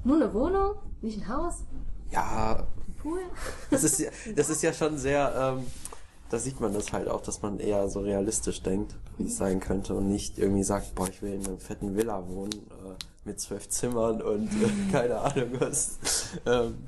Nur 0.04 0.16
eine 0.16 0.32
Wohnung? 0.32 0.76
Nicht 1.02 1.20
ein 1.20 1.28
Haus? 1.28 1.64
Ja. 2.10 2.66
Pool? 3.02 3.20
Das 3.70 3.84
ist, 3.84 4.02
das 4.34 4.48
ist 4.48 4.62
ja 4.62 4.72
schon 4.72 4.96
sehr, 4.96 5.56
ähm, 5.58 5.66
da 6.28 6.38
sieht 6.38 6.60
man 6.60 6.72
das 6.72 6.92
halt 6.92 7.08
auch, 7.08 7.20
dass 7.22 7.42
man 7.42 7.60
eher 7.60 7.88
so 7.88 8.00
realistisch 8.00 8.62
denkt, 8.62 8.94
wie 9.16 9.26
es 9.26 9.36
sein 9.36 9.60
könnte 9.60 9.94
und 9.94 10.08
nicht 10.08 10.38
irgendwie 10.38 10.64
sagt, 10.64 10.94
boah, 10.94 11.08
ich 11.08 11.22
will 11.22 11.34
in 11.34 11.46
einer 11.46 11.58
fetten 11.58 11.96
Villa 11.96 12.26
wohnen 12.28 12.52
äh, 12.52 12.94
mit 13.24 13.40
zwölf 13.40 13.68
Zimmern 13.68 14.20
und 14.22 14.48
äh, 14.48 14.90
keine 14.92 15.20
Ahnung 15.20 15.50
was. 15.60 15.98
Ähm, 16.44 16.78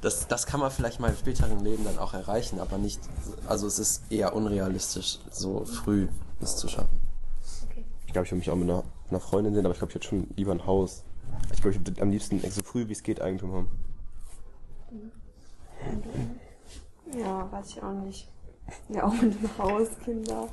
das, 0.00 0.26
das 0.26 0.46
kann 0.46 0.60
man 0.60 0.70
vielleicht 0.70 1.00
mal 1.00 1.10
im 1.10 1.16
späteren 1.16 1.60
Leben 1.60 1.84
dann 1.84 1.98
auch 1.98 2.14
erreichen, 2.14 2.58
aber 2.60 2.78
nicht, 2.78 3.00
also 3.46 3.66
es 3.66 3.78
ist 3.78 4.02
eher 4.10 4.34
unrealistisch, 4.34 5.18
so 5.30 5.64
früh 5.64 6.08
es 6.40 6.56
zu 6.56 6.68
schaffen. 6.68 7.00
Okay. 7.70 7.84
Ich 8.06 8.12
glaube, 8.12 8.26
ich 8.26 8.32
würde 8.32 8.38
mich 8.38 8.50
auch 8.50 8.56
mit 8.56 8.68
einer, 8.68 8.84
einer 9.10 9.20
Freundin 9.20 9.54
sehen, 9.54 9.64
aber 9.64 9.72
ich 9.72 9.78
glaube, 9.78 9.90
ich 9.90 9.94
hätte 9.96 10.08
schon 10.08 10.28
lieber 10.36 10.52
ein 10.52 10.66
Haus. 10.66 11.04
Ich 11.52 11.60
glaube, 11.62 11.76
ich 11.76 11.86
würde 11.86 12.02
am 12.02 12.10
liebsten 12.10 12.40
so 12.50 12.62
früh 12.62 12.88
wie 12.88 12.92
es 12.92 13.02
geht 13.02 13.20
Eigentum 13.20 13.52
haben. 13.52 13.68
Ja, 17.16 17.50
weiß 17.50 17.68
ich 17.70 17.82
auch 17.82 17.92
nicht. 17.92 18.28
Ja, 18.88 19.04
auch 19.04 19.22
mit 19.22 19.34
dem 19.34 19.58
Haus, 19.58 19.88
Kinder. 20.04 20.48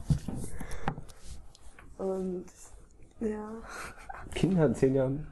Und 1.98 2.46
ja. 3.20 3.50
Kinder 4.34 4.66
in 4.66 4.76
zehn 4.76 4.96
Jahren? 4.96 5.28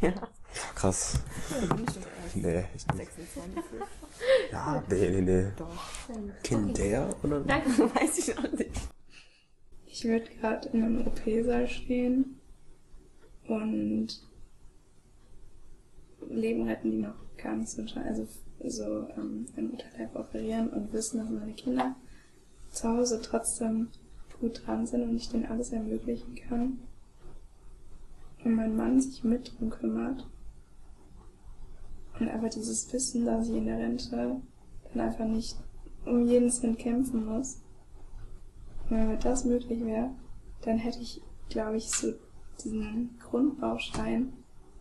Ja. 0.00 0.12
Krass. 0.74 1.20
Ja, 1.50 1.74
bin 1.74 1.84
ich 1.86 1.94
doch 1.94 2.06
erst. 2.22 2.36
Nee, 2.36 2.64
echt 2.74 2.94
nicht. 2.94 3.12
26. 3.12 3.62
Ja, 4.52 4.82
nee, 4.88 5.10
nee, 5.10 5.20
nee. 5.20 5.46
Doch. 5.56 5.66
Kinder 6.42 7.14
oder? 7.22 7.40
Danke, 7.40 7.70
weiß 7.94 8.18
ich 8.18 8.38
auch 8.38 8.52
nicht. 8.52 8.80
Ich 9.86 10.04
würde 10.04 10.26
gerade 10.40 10.68
in 10.68 10.82
einem 10.82 11.06
OP-Saal 11.06 11.68
stehen 11.68 12.40
und 13.48 14.08
Leben 16.28 16.68
retten, 16.68 16.90
die 16.90 16.98
noch 16.98 17.14
gar 17.36 17.56
nicht 17.56 17.70
so, 17.70 17.82
also 17.82 18.26
so 18.64 19.08
ähm, 19.16 19.46
im 19.56 19.70
Mutterleib 19.70 20.14
operieren 20.14 20.70
und 20.70 20.92
wissen, 20.92 21.18
dass 21.18 21.30
meine 21.30 21.54
Kinder 21.54 21.96
zu 22.76 22.88
Hause 22.88 23.20
trotzdem 23.22 23.88
gut 24.40 24.66
dran 24.66 24.86
sind 24.86 25.02
und 25.02 25.16
ich 25.16 25.30
denen 25.30 25.46
alles 25.46 25.72
ermöglichen 25.72 26.34
kann. 26.34 26.78
Und 28.44 28.54
mein 28.54 28.76
Mann 28.76 29.00
sich 29.00 29.24
mit 29.24 29.58
drum 29.58 29.70
kümmert. 29.70 30.28
Und 32.20 32.28
aber 32.28 32.48
dieses 32.48 32.92
Wissen, 32.92 33.24
dass 33.24 33.48
ich 33.48 33.56
in 33.56 33.66
der 33.66 33.78
Rente 33.78 34.40
dann 34.92 35.00
einfach 35.00 35.26
nicht 35.26 35.56
um 36.04 36.26
jeden 36.26 36.50
Cent 36.50 36.78
kämpfen 36.78 37.24
muss. 37.24 37.62
Und 38.84 38.98
wenn 38.98 39.08
mir 39.08 39.18
das 39.18 39.44
möglich 39.44 39.84
wäre, 39.84 40.10
dann 40.62 40.78
hätte 40.78 41.00
ich, 41.00 41.22
glaube 41.48 41.78
ich, 41.78 41.90
so 41.90 42.12
diesen 42.62 43.18
Grundbaustein 43.18 44.32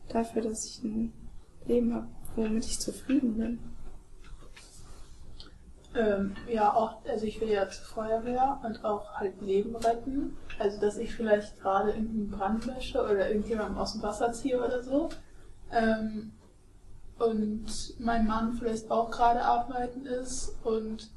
dafür, 0.10 0.42
dass 0.44 0.66
ich 0.66 0.84
ein 0.84 1.14
Leben 1.66 1.94
habe, 1.94 2.08
womit 2.36 2.66
ich 2.66 2.80
zufrieden 2.80 3.38
bin. 3.38 3.60
Ähm, 5.96 6.36
ja, 6.52 6.74
auch, 6.74 7.06
also 7.08 7.26
ich 7.26 7.40
will 7.40 7.50
ja 7.50 7.70
zur 7.70 7.86
Feuerwehr 7.86 8.60
und 8.64 8.84
auch 8.84 9.14
halt 9.14 9.42
Leben 9.42 9.76
retten. 9.76 10.38
Also, 10.60 10.80
dass 10.80 10.98
ich 10.98 11.14
vielleicht 11.16 11.60
gerade 11.62 11.92
irgendeinen 11.92 12.32
Brand 12.32 12.66
lösche 12.66 13.02
oder 13.02 13.30
irgendjemandem 13.30 13.78
aus 13.78 13.94
dem 13.94 14.04
Wasser 14.04 14.34
ziehe 14.34 14.64
oder 14.64 14.84
so. 14.84 15.10
Ähm, 15.72 16.34
und 17.18 17.96
mein 18.00 18.28
Mann 18.28 18.54
vielleicht 18.54 18.92
auch 18.92 19.10
gerade 19.10 19.44
arbeiten 19.44 20.06
ist 20.06 20.54
und 20.64 21.10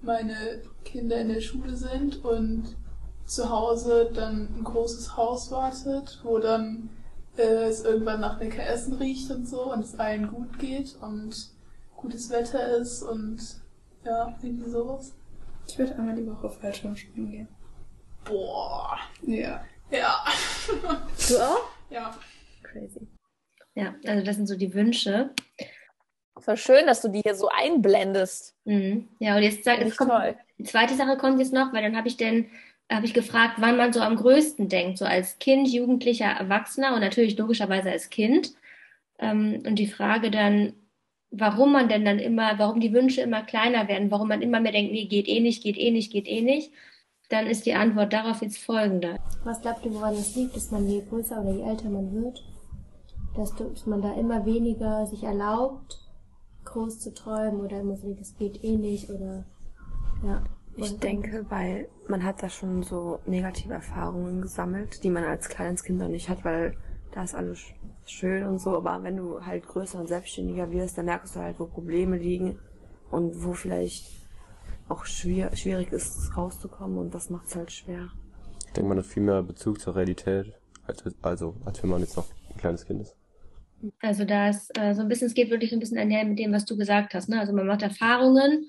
meine 0.00 0.62
Kinder 0.84 1.20
in 1.20 1.28
der 1.28 1.40
Schule 1.40 1.76
sind 1.76 2.24
und 2.24 2.76
zu 3.24 3.50
Hause 3.50 4.10
dann 4.12 4.48
ein 4.56 4.64
großes 4.64 5.16
Haus 5.16 5.50
wartet, 5.50 6.20
wo 6.24 6.38
dann 6.38 6.90
äh, 7.36 7.68
es 7.68 7.84
irgendwann 7.84 8.20
nach 8.20 8.40
lecker 8.40 8.66
Essen 8.66 8.94
riecht 8.94 9.30
und 9.30 9.48
so 9.48 9.72
und 9.72 9.80
es 9.80 9.98
allen 9.98 10.28
gut 10.28 10.58
geht 10.58 10.96
und 11.00 11.50
gutes 11.96 12.30
Wetter 12.30 12.76
ist 12.78 13.02
und 13.02 13.40
ja, 14.08 14.38
irgendwie 14.42 14.70
sowas. 14.70 15.14
Ich 15.66 15.78
würde 15.78 15.94
einmal 15.96 16.16
die 16.16 16.26
Woche 16.26 16.48
Fallschirmspringen 16.48 17.30
gehen. 17.30 17.48
Boah. 18.24 18.98
Ja. 19.22 19.64
Ja. 19.90 20.24
Du 21.28 21.36
auch? 21.38 21.70
Ja. 21.90 22.16
Crazy. 22.62 23.06
Ja, 23.74 23.94
also 24.06 24.24
das 24.24 24.36
sind 24.36 24.46
so 24.46 24.56
die 24.56 24.74
Wünsche. 24.74 25.30
Voll 26.38 26.56
schön, 26.56 26.86
dass 26.86 27.02
du 27.02 27.08
die 27.08 27.20
hier 27.20 27.34
so 27.34 27.48
einblendest. 27.48 28.54
Mhm. 28.64 29.08
Ja, 29.18 29.36
und 29.36 29.42
jetzt, 29.42 29.66
jetzt 29.66 29.96
kommt, 29.96 30.10
toll. 30.10 30.36
die 30.58 30.64
zweite 30.64 30.94
Sache 30.94 31.16
kommt 31.16 31.38
jetzt 31.38 31.52
noch, 31.52 31.72
weil 31.72 31.82
dann 31.82 31.96
habe 31.96 32.08
ich 32.08 32.16
denn 32.16 32.50
habe 32.90 33.04
ich 33.04 33.12
gefragt, 33.12 33.56
wann 33.58 33.76
man 33.76 33.92
so 33.92 34.00
am 34.00 34.16
größten 34.16 34.68
denkt, 34.68 34.96
so 34.96 35.04
als 35.04 35.38
Kind, 35.38 35.68
Jugendlicher, 35.68 36.24
Erwachsener 36.24 36.94
und 36.94 37.00
natürlich 37.00 37.36
logischerweise 37.36 37.90
als 37.90 38.08
Kind. 38.08 38.54
Ähm, 39.18 39.62
und 39.66 39.76
die 39.76 39.86
Frage 39.86 40.30
dann, 40.30 40.72
warum 41.30 41.72
man 41.72 41.88
denn 41.88 42.04
dann 42.04 42.18
immer, 42.18 42.58
warum 42.58 42.80
die 42.80 42.92
Wünsche 42.92 43.20
immer 43.20 43.42
kleiner 43.42 43.88
werden, 43.88 44.10
warum 44.10 44.28
man 44.28 44.42
immer 44.42 44.60
mehr 44.60 44.72
denkt, 44.72 44.92
nee, 44.92 45.06
geht 45.06 45.28
eh 45.28 45.40
nicht, 45.40 45.62
geht 45.62 45.78
eh 45.78 45.90
nicht, 45.90 46.12
geht 46.12 46.28
eh 46.28 46.40
nicht, 46.40 46.72
dann 47.28 47.46
ist 47.46 47.66
die 47.66 47.74
Antwort 47.74 48.12
darauf 48.12 48.40
jetzt 48.40 48.58
folgende. 48.58 49.18
Was 49.44 49.60
glaubt 49.60 49.84
ihr, 49.84 49.92
woran 49.92 50.14
es 50.14 50.34
liegt, 50.34 50.56
dass 50.56 50.70
man 50.70 50.88
je 50.88 51.02
größer 51.08 51.40
oder 51.40 51.52
je 51.52 51.62
älter 51.62 51.90
man 51.90 52.12
wird, 52.12 52.42
dass, 53.36 53.86
man 53.86 54.00
da 54.02 54.14
immer 54.14 54.46
weniger 54.46 55.06
sich 55.06 55.22
erlaubt, 55.22 56.00
groß 56.64 56.98
zu 57.00 57.14
träumen 57.14 57.60
oder 57.60 57.80
immer 57.80 57.96
so 57.96 58.06
denkt, 58.06 58.20
es 58.20 58.36
geht 58.36 58.64
eh 58.64 58.76
nicht 58.76 59.10
oder 59.10 59.44
ja. 60.24 60.42
Ich 60.76 60.96
denke, 60.98 61.44
weil 61.48 61.88
man 62.06 62.22
hat 62.22 62.40
da 62.40 62.48
schon 62.48 62.84
so 62.84 63.18
negative 63.26 63.74
Erfahrungen 63.74 64.40
gesammelt, 64.40 65.02
die 65.02 65.10
man 65.10 65.24
als 65.24 65.48
kleines 65.48 65.82
Kind 65.82 65.98
noch 65.98 66.08
nicht 66.08 66.28
hat, 66.28 66.44
weil 66.44 66.76
da 67.12 67.24
ist 67.24 67.34
alles 67.34 67.64
schön 68.10 68.44
und 68.44 68.58
so, 68.58 68.76
aber 68.76 69.02
wenn 69.02 69.16
du 69.16 69.44
halt 69.44 69.66
größer 69.66 69.98
und 69.98 70.08
selbstständiger 70.08 70.70
wirst, 70.70 70.98
dann 70.98 71.06
merkst 71.06 71.36
du 71.36 71.40
halt, 71.40 71.58
wo 71.58 71.66
Probleme 71.66 72.16
liegen 72.16 72.58
und 73.10 73.44
wo 73.44 73.52
vielleicht 73.52 74.06
auch 74.88 75.04
schwer, 75.04 75.54
schwierig 75.56 75.92
ist, 75.92 76.36
rauszukommen 76.36 76.98
und 76.98 77.14
das 77.14 77.30
macht 77.30 77.46
es 77.46 77.56
halt 77.56 77.72
schwer. 77.72 78.08
Ich 78.66 78.72
denke, 78.72 78.88
man 78.88 78.98
hat 78.98 79.06
viel 79.06 79.22
mehr 79.22 79.42
Bezug 79.42 79.80
zur 79.80 79.96
Realität, 79.96 80.52
als, 80.86 81.04
also 81.22 81.56
als 81.64 81.82
wenn 81.82 81.90
man 81.90 82.00
jetzt 82.00 82.16
noch 82.16 82.26
ein 82.50 82.56
kleines 82.56 82.84
Kind 82.84 83.02
ist. 83.02 83.16
Also 84.00 84.24
da 84.24 84.48
ist 84.48 84.76
äh, 84.78 84.94
so 84.94 85.02
ein 85.02 85.08
bisschen, 85.08 85.28
es 85.28 85.34
geht 85.34 85.50
wirklich 85.50 85.72
ein 85.72 85.78
bisschen 85.78 85.98
einher 85.98 86.24
mit 86.24 86.38
dem, 86.38 86.52
was 86.52 86.64
du 86.64 86.76
gesagt 86.76 87.14
hast. 87.14 87.28
Ne? 87.28 87.38
Also 87.38 87.52
man 87.52 87.66
macht 87.66 87.82
Erfahrungen 87.82 88.68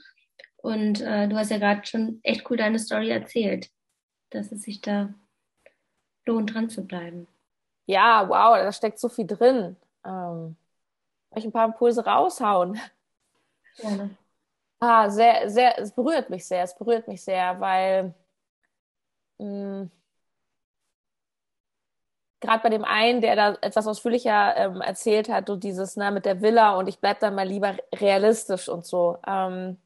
Und 0.57 1.01
äh, 1.01 1.27
du 1.27 1.35
hast 1.35 1.51
ja 1.51 1.57
gerade 1.57 1.85
schon 1.85 2.19
echt 2.23 2.49
cool 2.49 2.57
deine 2.57 2.79
Story 2.79 3.09
erzählt, 3.09 3.69
dass 4.29 4.51
es 4.51 4.63
sich 4.63 4.81
da 4.81 5.13
lohnt, 6.25 6.53
dran 6.53 6.69
zu 6.69 6.85
bleiben. 6.85 7.27
Ja, 7.89 8.27
wow, 8.29 8.55
da 8.57 8.71
steckt 8.71 8.99
so 8.99 9.09
viel 9.09 9.25
drin. 9.27 9.75
Ähm, 10.05 10.55
ich 11.35 11.45
ein 11.45 11.51
paar 11.53 11.67
Impulse 11.67 12.05
raushauen. 12.05 12.79
Gerne. 13.77 14.17
Ah, 14.81 15.09
sehr, 15.09 15.49
sehr, 15.49 15.77
es 15.79 15.91
berührt 15.93 16.29
mich 16.29 16.45
sehr, 16.47 16.63
es 16.63 16.75
berührt 16.77 17.07
mich 17.07 17.23
sehr, 17.23 17.59
weil 17.59 18.13
mh, 19.39 19.89
gerade 22.41 22.63
bei 22.63 22.69
dem 22.69 22.83
einen, 22.85 23.21
der 23.21 23.35
da 23.35 23.57
etwas 23.61 23.87
ausführlicher 23.87 24.55
ähm, 24.57 24.81
erzählt 24.81 25.29
hat, 25.29 25.47
so 25.47 25.55
dieses 25.55 25.95
ne, 25.97 26.11
mit 26.11 26.25
der 26.25 26.41
Villa 26.41 26.75
und 26.77 26.87
ich 26.87 26.99
bleib 26.99 27.19
dann 27.19 27.35
mal 27.35 27.47
lieber 27.47 27.75
realistisch 27.95 28.69
und 28.69 28.85
so. 28.85 29.17
Ähm, 29.27 29.77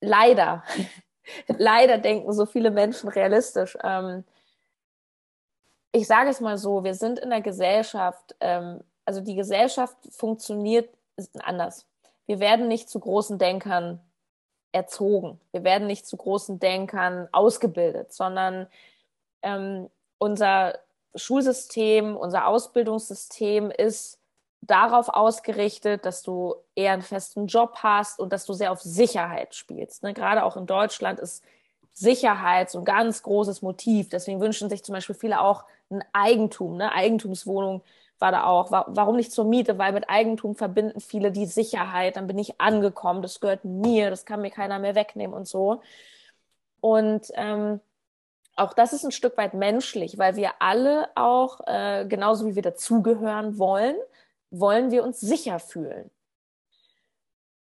leider, 0.00 0.62
leider 1.58 1.98
denken 1.98 2.32
so 2.32 2.46
viele 2.46 2.70
Menschen 2.70 3.08
realistisch. 3.08 3.76
Ähm, 3.82 4.24
ich 5.94 6.08
sage 6.08 6.28
es 6.28 6.40
mal 6.40 6.58
so, 6.58 6.82
wir 6.82 6.94
sind 6.94 7.20
in 7.20 7.30
der 7.30 7.40
Gesellschaft, 7.40 8.34
ähm, 8.40 8.80
also 9.04 9.20
die 9.20 9.36
Gesellschaft 9.36 9.96
funktioniert 10.10 10.90
anders. 11.38 11.86
Wir 12.26 12.40
werden 12.40 12.66
nicht 12.66 12.90
zu 12.90 12.98
großen 12.98 13.38
Denkern 13.38 14.00
erzogen. 14.72 15.38
Wir 15.52 15.62
werden 15.62 15.86
nicht 15.86 16.04
zu 16.04 16.16
großen 16.16 16.58
Denkern 16.58 17.28
ausgebildet, 17.30 18.12
sondern 18.12 18.66
ähm, 19.42 19.88
unser 20.18 20.80
Schulsystem, 21.14 22.16
unser 22.16 22.48
Ausbildungssystem 22.48 23.70
ist 23.70 24.18
darauf 24.62 25.08
ausgerichtet, 25.08 26.04
dass 26.06 26.24
du 26.24 26.56
eher 26.74 26.92
einen 26.92 27.02
festen 27.02 27.46
Job 27.46 27.76
hast 27.84 28.18
und 28.18 28.32
dass 28.32 28.46
du 28.46 28.52
sehr 28.52 28.72
auf 28.72 28.80
Sicherheit 28.80 29.54
spielst. 29.54 30.02
Ne? 30.02 30.12
Gerade 30.12 30.42
auch 30.42 30.56
in 30.56 30.66
Deutschland 30.66 31.20
ist 31.20 31.44
Sicherheit 31.94 32.70
so 32.70 32.80
ein 32.80 32.84
ganz 32.84 33.22
großes 33.22 33.62
Motiv. 33.62 34.08
Deswegen 34.08 34.40
wünschen 34.40 34.68
sich 34.68 34.84
zum 34.84 34.94
Beispiel 34.94 35.14
viele 35.14 35.40
auch 35.40 35.64
ein 35.90 36.04
Eigentum, 36.12 36.76
ne? 36.76 36.92
Eigentumswohnung 36.92 37.82
war 38.18 38.32
da 38.32 38.44
auch. 38.44 38.70
Warum 38.70 39.16
nicht 39.16 39.32
zur 39.32 39.44
Miete? 39.44 39.78
Weil 39.78 39.92
mit 39.92 40.08
Eigentum 40.08 40.54
verbinden 40.56 41.00
viele 41.00 41.30
die 41.32 41.46
Sicherheit. 41.46 42.16
Dann 42.16 42.26
bin 42.26 42.38
ich 42.38 42.60
angekommen, 42.60 43.22
das 43.22 43.40
gehört 43.40 43.64
mir, 43.64 44.10
das 44.10 44.24
kann 44.24 44.40
mir 44.42 44.50
keiner 44.50 44.78
mehr 44.78 44.94
wegnehmen 44.94 45.34
und 45.34 45.46
so. 45.48 45.80
Und 46.80 47.28
ähm, 47.34 47.80
auch 48.56 48.74
das 48.74 48.92
ist 48.92 49.04
ein 49.04 49.12
Stück 49.12 49.36
weit 49.36 49.54
menschlich, 49.54 50.18
weil 50.18 50.36
wir 50.36 50.52
alle 50.60 51.08
auch, 51.16 51.60
äh, 51.66 52.06
genauso 52.08 52.46
wie 52.46 52.54
wir 52.54 52.62
dazugehören 52.62 53.58
wollen, 53.58 53.96
wollen 54.50 54.90
wir 54.90 55.04
uns 55.04 55.20
sicher 55.20 55.58
fühlen. 55.58 56.10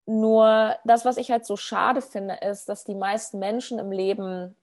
Nur 0.05 0.75
das, 0.83 1.05
was 1.05 1.17
ich 1.17 1.31
halt 1.31 1.45
so 1.45 1.55
schade 1.55 2.01
finde, 2.01 2.35
ist, 2.35 2.67
dass 2.67 2.83
die 2.83 2.95
meisten 2.95 3.39
Menschen 3.39 3.79
im 3.79 3.91
Leben 3.91 4.55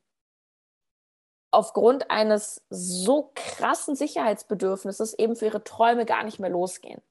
aufgrund 1.51 2.11
eines 2.11 2.63
so 2.71 3.33
krassen 3.35 3.97
Sicherheitsbedürfnisses 3.97 5.15
eben 5.15 5.37
für 5.37 5.47
ihre 5.47 5.65
Träume 5.65 6.05
gar 6.05 6.25
nicht 6.25 6.39
mehr 6.39 6.51
losgehen. 6.51 7.03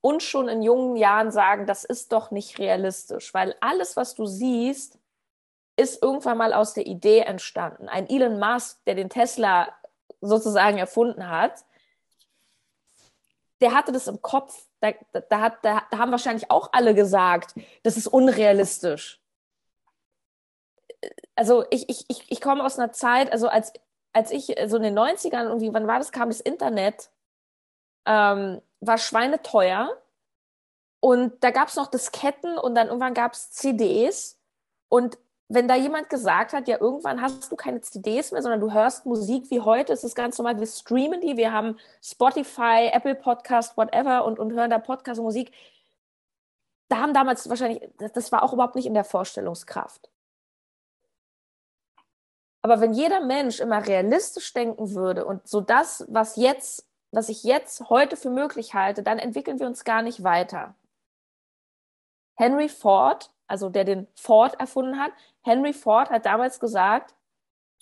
Und 0.00 0.22
schon 0.22 0.48
in 0.48 0.62
jungen 0.62 0.96
Jahren 0.96 1.30
sagen, 1.30 1.66
das 1.66 1.84
ist 1.84 2.12
doch 2.12 2.30
nicht 2.30 2.58
realistisch, 2.58 3.34
weil 3.34 3.54
alles, 3.60 3.96
was 3.96 4.14
du 4.14 4.26
siehst, 4.26 4.98
ist 5.76 6.02
irgendwann 6.02 6.38
mal 6.38 6.52
aus 6.52 6.74
der 6.74 6.86
Idee 6.86 7.20
entstanden. 7.20 7.88
Ein 7.88 8.08
Elon 8.08 8.38
Musk, 8.38 8.84
der 8.84 8.94
den 8.94 9.10
Tesla 9.10 9.72
sozusagen 10.20 10.78
erfunden 10.78 11.28
hat, 11.28 11.64
der 13.60 13.74
hatte 13.74 13.92
das 13.92 14.06
im 14.06 14.22
Kopf. 14.22 14.67
Da, 14.80 14.92
da, 15.28 15.40
hat, 15.40 15.64
da, 15.64 15.82
da 15.90 15.98
haben 15.98 16.12
wahrscheinlich 16.12 16.50
auch 16.50 16.70
alle 16.72 16.94
gesagt, 16.94 17.54
das 17.82 17.96
ist 17.96 18.06
unrealistisch 18.06 19.20
also 21.36 21.64
ich, 21.70 21.88
ich, 21.88 22.04
ich, 22.08 22.30
ich 22.30 22.40
komme 22.40 22.64
aus 22.64 22.78
einer 22.78 22.92
Zeit, 22.92 23.32
also 23.32 23.48
als, 23.48 23.72
als 24.12 24.30
ich 24.30 24.54
so 24.66 24.76
in 24.76 24.82
den 24.82 24.98
90ern, 24.98 25.44
irgendwie, 25.44 25.72
wann 25.72 25.86
war 25.86 25.98
das, 25.98 26.12
kam 26.12 26.28
das 26.28 26.40
Internet, 26.40 27.10
ähm, 28.06 28.60
war 28.80 28.98
schweineteuer. 28.98 29.96
Und 31.00 31.44
da 31.44 31.52
gab 31.52 31.68
es 31.68 31.76
noch 31.76 31.86
Disketten 31.86 32.58
und 32.58 32.74
dann 32.74 32.88
irgendwann 32.88 33.14
gab 33.14 33.34
es 33.34 33.52
CDs. 33.52 34.40
Und 34.88 35.18
wenn 35.48 35.66
da 35.66 35.74
jemand 35.74 36.10
gesagt 36.10 36.52
hat, 36.52 36.68
ja, 36.68 36.78
irgendwann 36.78 37.22
hast 37.22 37.50
du 37.50 37.56
keine 37.56 37.80
CDs 37.80 38.32
mehr, 38.32 38.42
sondern 38.42 38.60
du 38.60 38.72
hörst 38.72 39.06
Musik 39.06 39.50
wie 39.50 39.60
heute, 39.60 39.94
ist 39.94 40.04
es 40.04 40.14
ganz 40.14 40.36
normal, 40.36 40.60
wir 40.60 40.66
streamen 40.66 41.22
die, 41.22 41.38
wir 41.38 41.52
haben 41.52 41.78
Spotify, 42.02 42.90
Apple 42.92 43.14
Podcast, 43.14 43.76
whatever 43.76 44.26
und, 44.26 44.38
und 44.38 44.52
hören 44.52 44.70
da 44.70 44.78
Podcast 44.78 45.18
und 45.18 45.24
Musik. 45.24 45.50
Da 46.88 46.98
haben 46.98 47.14
damals 47.14 47.48
wahrscheinlich, 47.48 47.88
das 47.96 48.30
war 48.30 48.42
auch 48.42 48.52
überhaupt 48.52 48.74
nicht 48.74 48.86
in 48.86 48.94
der 48.94 49.04
Vorstellungskraft. 49.04 50.10
Aber 52.60 52.80
wenn 52.82 52.92
jeder 52.92 53.20
Mensch 53.20 53.60
immer 53.60 53.86
realistisch 53.86 54.52
denken 54.52 54.94
würde 54.94 55.24
und 55.24 55.48
so 55.48 55.62
das, 55.62 56.04
was 56.08 56.36
jetzt, 56.36 56.86
was 57.10 57.30
ich 57.30 57.42
jetzt 57.44 57.88
heute 57.88 58.16
für 58.16 58.30
möglich 58.30 58.74
halte, 58.74 59.02
dann 59.02 59.18
entwickeln 59.18 59.58
wir 59.58 59.66
uns 59.66 59.84
gar 59.84 60.02
nicht 60.02 60.24
weiter. 60.24 60.74
Henry 62.34 62.68
Ford, 62.68 63.30
also 63.48 63.68
der 63.68 63.84
den 63.84 64.06
Ford 64.14 64.58
erfunden 64.60 64.98
hat, 64.98 65.12
Henry 65.42 65.72
Ford 65.72 66.10
hat 66.10 66.26
damals 66.26 66.60
gesagt, 66.60 67.14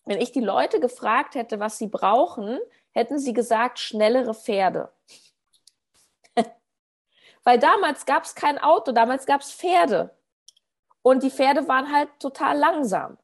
wenn 0.06 0.20
ich 0.20 0.32
die 0.32 0.40
Leute 0.40 0.80
gefragt 0.80 1.34
hätte, 1.34 1.60
was 1.60 1.78
sie 1.78 1.88
brauchen, 1.88 2.58
hätten 2.92 3.18
sie 3.18 3.32
gesagt, 3.32 3.78
schnellere 3.78 4.34
Pferde. 4.34 4.90
Weil 7.44 7.58
damals 7.58 8.06
gab 8.06 8.24
es 8.24 8.34
kein 8.34 8.58
Auto, 8.58 8.92
damals 8.92 9.26
gab 9.26 9.42
es 9.42 9.52
Pferde. 9.52 10.16
Und 11.02 11.22
die 11.22 11.30
Pferde 11.30 11.68
waren 11.68 11.92
halt 11.92 12.08
total 12.18 12.56
langsam. 12.56 13.18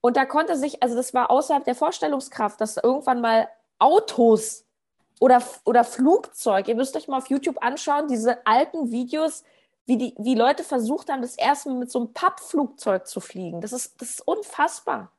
Und 0.00 0.16
da 0.16 0.26
konnte 0.26 0.56
sich, 0.56 0.82
also 0.82 0.96
das 0.96 1.14
war 1.14 1.30
außerhalb 1.30 1.64
der 1.64 1.74
Vorstellungskraft, 1.74 2.60
dass 2.60 2.76
irgendwann 2.76 3.20
mal 3.20 3.48
Autos 3.78 4.66
oder, 5.20 5.42
oder 5.64 5.84
Flugzeug, 5.84 6.68
ihr 6.68 6.74
müsst 6.74 6.94
euch 6.96 7.08
mal 7.08 7.18
auf 7.18 7.30
YouTube 7.30 7.62
anschauen, 7.62 8.08
diese 8.08 8.46
alten 8.46 8.90
Videos, 8.90 9.44
wie, 9.86 9.98
die, 9.98 10.14
wie 10.18 10.34
Leute 10.34 10.64
versucht 10.64 11.10
haben, 11.10 11.22
das 11.22 11.36
erste 11.36 11.68
Mal 11.68 11.78
mit 11.78 11.90
so 11.90 12.00
einem 12.00 12.12
Pappflugzeug 12.12 13.06
zu 13.06 13.20
fliegen. 13.20 13.60
Das 13.60 13.72
ist, 13.72 14.00
das 14.00 14.10
ist 14.10 14.26
unfassbar. 14.26 15.12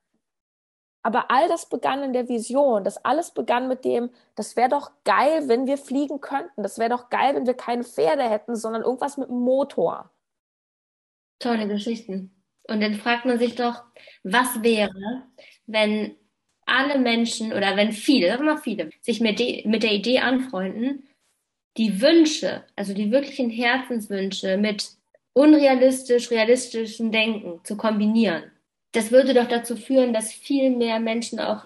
Aber 1.04 1.30
all 1.30 1.47
das 1.47 1.69
begann 1.69 2.01
in 2.01 2.13
der 2.13 2.30
Vision. 2.30 2.84
Das 2.84 2.97
alles 2.97 3.30
begann 3.30 3.67
mit 3.67 3.86
dem, 3.86 4.10
das 4.34 4.56
wäre 4.56 4.69
doch 4.69 4.91
geil, 5.04 5.47
wenn 5.47 5.67
wir 5.67 5.78
fliegen 5.78 6.19
könnten. 6.19 6.63
Das 6.63 6.80
wäre 6.80 6.89
doch 6.89 7.10
geil, 7.10 7.36
wenn 7.36 7.45
wir 7.45 7.54
keine 7.54 7.84
Pferde 7.84 8.23
hätten, 8.23 8.56
sondern 8.56 8.82
irgendwas 8.82 9.17
mit 9.17 9.30
einem 9.30 9.41
Motor. 9.41 10.10
Tolle 11.38 11.67
Geschichten. 11.67 12.36
Und 12.67 12.82
dann 12.82 12.95
fragt 12.95 13.25
man 13.25 13.38
sich 13.38 13.54
doch, 13.54 13.84
was 14.23 14.63
wäre, 14.63 15.28
wenn 15.67 16.15
alle 16.65 16.97
Menschen 16.97 17.54
oder 17.54 17.78
wenn 17.78 17.91
viele, 17.91 18.30
sagen 18.30 18.45
wir 18.45 18.56
mal 18.56 18.62
viele, 18.62 18.89
sich 19.01 19.21
mit, 19.21 19.39
mit 19.65 19.84
der 19.84 19.91
Idee 19.91 20.21
anfreunden, 20.21 21.08
die 21.77 22.01
Wünsche, 22.01 22.63
also 22.75 22.93
die 22.93 23.11
wirklichen 23.11 23.49
Herzenswünsche 23.49 24.57
mit 24.57 24.91
unrealistisch 25.33 26.31
realistischen 26.31 27.11
Denken 27.11 27.59
zu 27.63 27.75
kombinieren. 27.75 28.51
Das 28.93 29.11
würde 29.11 29.33
doch 29.33 29.47
dazu 29.47 29.75
führen, 29.75 30.13
dass 30.13 30.31
viel 30.31 30.69
mehr 30.69 30.99
Menschen 30.99 31.39
auch 31.39 31.65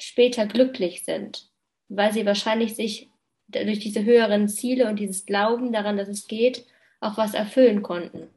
später 0.00 0.46
glücklich 0.46 1.04
sind, 1.04 1.48
weil 1.88 2.12
sie 2.12 2.26
wahrscheinlich 2.26 2.74
sich 2.74 3.10
durch 3.46 3.78
diese 3.78 4.04
höheren 4.04 4.48
Ziele 4.48 4.88
und 4.88 4.98
dieses 4.98 5.26
Glauben 5.26 5.72
daran, 5.72 5.96
dass 5.96 6.08
es 6.08 6.26
geht, 6.26 6.66
auch 7.00 7.16
was 7.16 7.34
erfüllen 7.34 7.82
konnten. 7.82 8.28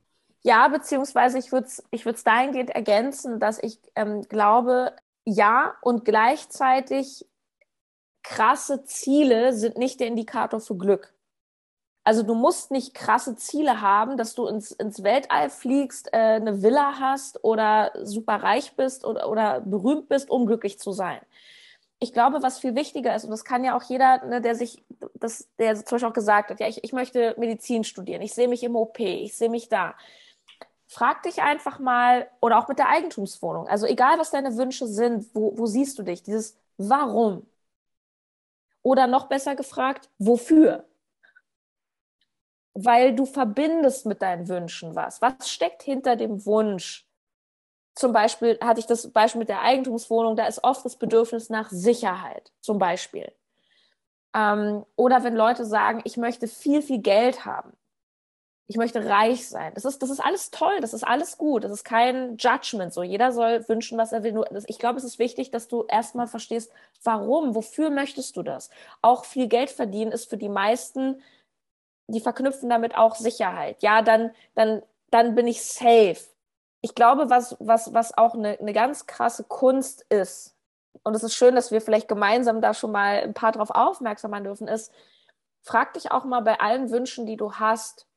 Ja, 0.44 0.68
beziehungsweise 0.68 1.40
ich 1.40 1.52
würde 1.52 1.66
es 1.66 1.84
ich 1.90 2.06
würd's 2.06 2.24
dahingehend 2.24 2.70
ergänzen, 2.70 3.40
dass 3.40 3.62
ich 3.64 3.80
ähm, 3.96 4.22
glaube, 4.24 4.96
ja, 5.26 5.76
und 5.82 6.06
gleichzeitig 6.06 7.26
krasse 8.26 8.84
Ziele 8.84 9.54
sind 9.54 9.78
nicht 9.78 10.00
der 10.00 10.08
Indikator 10.08 10.60
für 10.60 10.76
Glück. 10.76 11.14
Also 12.04 12.24
du 12.24 12.36
musst 12.36 12.72
nicht 12.72 12.94
krasse 12.94 13.36
Ziele 13.36 13.82
haben, 13.82 14.18
dass 14.18 14.36
du 14.36 14.48
ins, 14.48 14.72
ins 14.72 15.04
Weltall 15.04 15.50
fliegst, 15.50 16.14
äh, 16.14 16.18
eine 16.18 16.62
Villa 16.62 17.00
hast 17.00 17.44
oder 17.44 17.92
super 18.04 18.36
reich 18.44 18.76
bist 18.76 19.06
oder, 19.06 19.30
oder 19.30 19.62
berühmt 19.62 20.10
bist, 20.10 20.30
um 20.30 20.46
glücklich 20.46 20.78
zu 20.80 20.92
sein. 20.92 21.20
Ich 22.00 22.14
glaube, 22.14 22.44
was 22.44 22.60
viel 22.60 22.76
wichtiger 22.76 23.16
ist, 23.16 23.24
und 23.24 23.32
das 23.32 23.46
kann 23.46 23.64
ja 23.64 23.76
auch 23.76 23.84
jeder, 23.84 24.24
ne, 24.26 24.42
der 24.42 24.56
sich, 24.56 24.84
das, 25.16 25.48
der 25.58 25.76
zum 25.76 25.96
Beispiel 25.96 26.10
auch 26.10 26.14
gesagt 26.14 26.50
hat, 26.52 26.60
ja, 26.60 26.68
ich, 26.68 26.84
ich 26.84 26.94
möchte 26.94 27.34
Medizin 27.38 27.84
studieren, 27.84 28.22
ich 28.22 28.34
sehe 28.34 28.48
mich 28.48 28.64
im 28.64 28.76
OP, 28.76 29.00
ich 29.00 29.36
sehe 29.36 29.50
mich 29.50 29.70
da 29.70 29.96
frag 30.88 31.24
dich 31.24 31.42
einfach 31.42 31.80
mal, 31.80 32.30
oder 32.42 32.60
auch 32.60 32.68
mit 32.68 32.80
der 32.80 32.90
Eigentumswohnung, 32.90 33.68
also 33.68 33.86
egal 33.88 34.20
was 34.20 34.32
deine 34.32 34.56
Wünsche 34.58 34.88
sind, 34.88 35.34
wo, 35.34 35.58
wo 35.58 35.66
siehst 35.66 35.98
du 36.00 36.04
dich? 36.04 36.24
Dieses 36.24 36.58
Warum? 36.78 37.48
Oder 38.86 39.08
noch 39.08 39.26
besser 39.26 39.56
gefragt, 39.56 40.12
wofür? 40.20 40.86
Weil 42.76 43.16
du 43.16 43.26
verbindest 43.26 44.06
mit 44.06 44.22
deinen 44.22 44.48
Wünschen 44.48 44.96
was. 44.96 45.24
Was 45.24 45.50
steckt 45.50 45.82
hinter 45.82 46.16
dem 46.16 46.46
Wunsch? 46.46 47.10
Zum 47.96 48.14
Beispiel 48.14 48.60
hatte 48.62 48.80
ich 48.80 48.86
das 48.86 49.12
Beispiel 49.12 49.40
mit 49.40 49.50
der 49.50 49.62
Eigentumswohnung, 49.62 50.36
da 50.36 50.46
ist 50.46 50.64
oft 50.64 50.86
das 50.86 50.98
Bedürfnis 50.98 51.50
nach 51.50 51.72
Sicherheit, 51.72 52.52
zum 52.62 52.78
Beispiel. 52.78 53.32
Ähm, 54.36 54.86
oder 54.96 55.24
wenn 55.24 55.36
Leute 55.36 55.66
sagen, 55.66 56.02
ich 56.04 56.16
möchte 56.16 56.48
viel, 56.48 56.84
viel 56.84 57.00
Geld 57.00 57.44
haben 57.44 57.76
ich 58.68 58.78
möchte 58.78 59.08
reich 59.08 59.48
sein. 59.48 59.74
Das 59.76 59.86
ist, 59.86 60.02
das 60.02 60.10
ist 60.10 60.20
alles 60.20 60.50
toll, 60.50 60.80
das 60.82 60.94
ist 60.94 61.04
alles 61.04 61.38
gut, 61.38 61.64
das 61.64 61.72
ist 61.72 61.84
kein 61.84 62.38
Judgment. 62.38 62.94
So, 62.94 63.04
jeder 63.04 63.32
soll 63.32 63.68
wünschen, 63.68 63.98
was 63.98 64.12
er 64.12 64.24
will. 64.24 64.32
Nur, 64.32 64.48
ich 64.68 64.80
glaube, 64.80 64.98
es 64.98 65.04
ist 65.04 65.20
wichtig, 65.20 65.52
dass 65.52 65.68
du 65.68 65.86
erstmal 65.88 66.28
verstehst, 66.28 66.72
warum, 67.04 67.54
wofür 67.54 67.92
möchtest 67.92 68.36
du 68.38 68.44
das? 68.44 68.72
Auch 69.02 69.26
viel 69.26 69.48
Geld 69.48 69.70
verdienen 69.70 70.12
ist 70.12 70.30
für 70.30 70.38
die 70.38 70.50
meisten, 70.50 71.22
die 72.08 72.20
verknüpfen 72.20 72.70
damit 72.70 72.96
auch 72.96 73.16
Sicherheit. 73.16 73.84
Ja, 73.84 74.02
dann, 74.02 74.32
dann, 74.56 74.82
dann 75.12 75.36
bin 75.36 75.48
ich 75.48 75.64
safe. 75.64 76.18
Ich 76.82 76.96
glaube, 76.96 77.30
was, 77.30 77.56
was, 77.60 77.94
was 77.94 78.18
auch 78.18 78.34
eine, 78.34 78.60
eine 78.60 78.74
ganz 78.74 79.06
krasse 79.06 79.44
Kunst 79.44 80.06
ist, 80.10 80.56
und 81.04 81.14
es 81.14 81.24
ist 81.24 81.36
schön, 81.36 81.56
dass 81.56 81.72
wir 81.72 81.82
vielleicht 81.82 82.08
gemeinsam 82.08 82.62
da 82.62 82.74
schon 82.74 82.92
mal 82.92 83.22
ein 83.22 83.34
paar 83.34 83.52
drauf 83.52 83.70
aufmerksam 83.70 84.32
machen 84.32 84.46
dürfen, 84.46 84.68
ist, 84.68 84.92
frag 85.62 85.94
dich 85.94 86.12
auch 86.12 86.26
mal 86.26 86.42
bei 86.42 86.60
allen 86.60 86.90
Wünschen, 86.90 87.26
die 87.26 87.38
du 87.38 87.54
hast, 87.54 88.08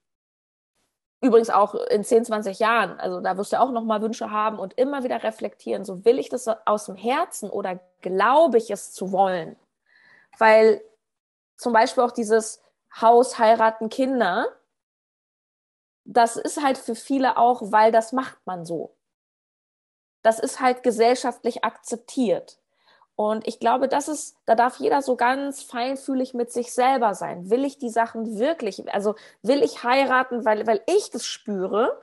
Übrigens 1.20 1.50
auch 1.50 1.74
in 1.74 2.04
10, 2.04 2.26
20 2.26 2.60
Jahren. 2.60 3.00
Also 3.00 3.20
da 3.20 3.36
wirst 3.36 3.52
du 3.52 3.60
auch 3.60 3.72
nochmal 3.72 4.00
Wünsche 4.02 4.30
haben 4.30 4.58
und 4.58 4.74
immer 4.78 5.02
wieder 5.02 5.22
reflektieren. 5.22 5.84
So 5.84 6.04
will 6.04 6.18
ich 6.18 6.28
das 6.28 6.46
aus 6.66 6.86
dem 6.86 6.94
Herzen 6.94 7.50
oder 7.50 7.80
glaube 8.02 8.58
ich 8.58 8.70
es 8.70 8.92
zu 8.92 9.10
wollen? 9.10 9.56
Weil 10.38 10.80
zum 11.56 11.72
Beispiel 11.72 12.04
auch 12.04 12.12
dieses 12.12 12.62
Haus, 13.00 13.38
heiraten, 13.38 13.88
Kinder, 13.88 14.46
das 16.04 16.36
ist 16.36 16.62
halt 16.62 16.78
für 16.78 16.94
viele 16.94 17.36
auch, 17.36 17.72
weil 17.72 17.92
das 17.92 18.12
macht 18.12 18.38
man 18.46 18.64
so. 18.64 18.94
Das 20.22 20.38
ist 20.38 20.60
halt 20.60 20.82
gesellschaftlich 20.82 21.64
akzeptiert. 21.64 22.57
Und 23.20 23.48
ich 23.48 23.58
glaube, 23.58 23.88
das 23.88 24.06
ist, 24.06 24.36
da 24.46 24.54
darf 24.54 24.78
jeder 24.78 25.02
so 25.02 25.16
ganz 25.16 25.60
feinfühlig 25.60 26.34
mit 26.34 26.52
sich 26.52 26.72
selber 26.72 27.16
sein. 27.16 27.50
Will 27.50 27.64
ich 27.64 27.76
die 27.76 27.88
Sachen 27.88 28.38
wirklich, 28.38 28.88
also 28.94 29.16
will 29.42 29.64
ich 29.64 29.82
heiraten, 29.82 30.44
weil, 30.44 30.68
weil 30.68 30.82
ich 30.86 31.10
das 31.10 31.26
spüre? 31.26 32.00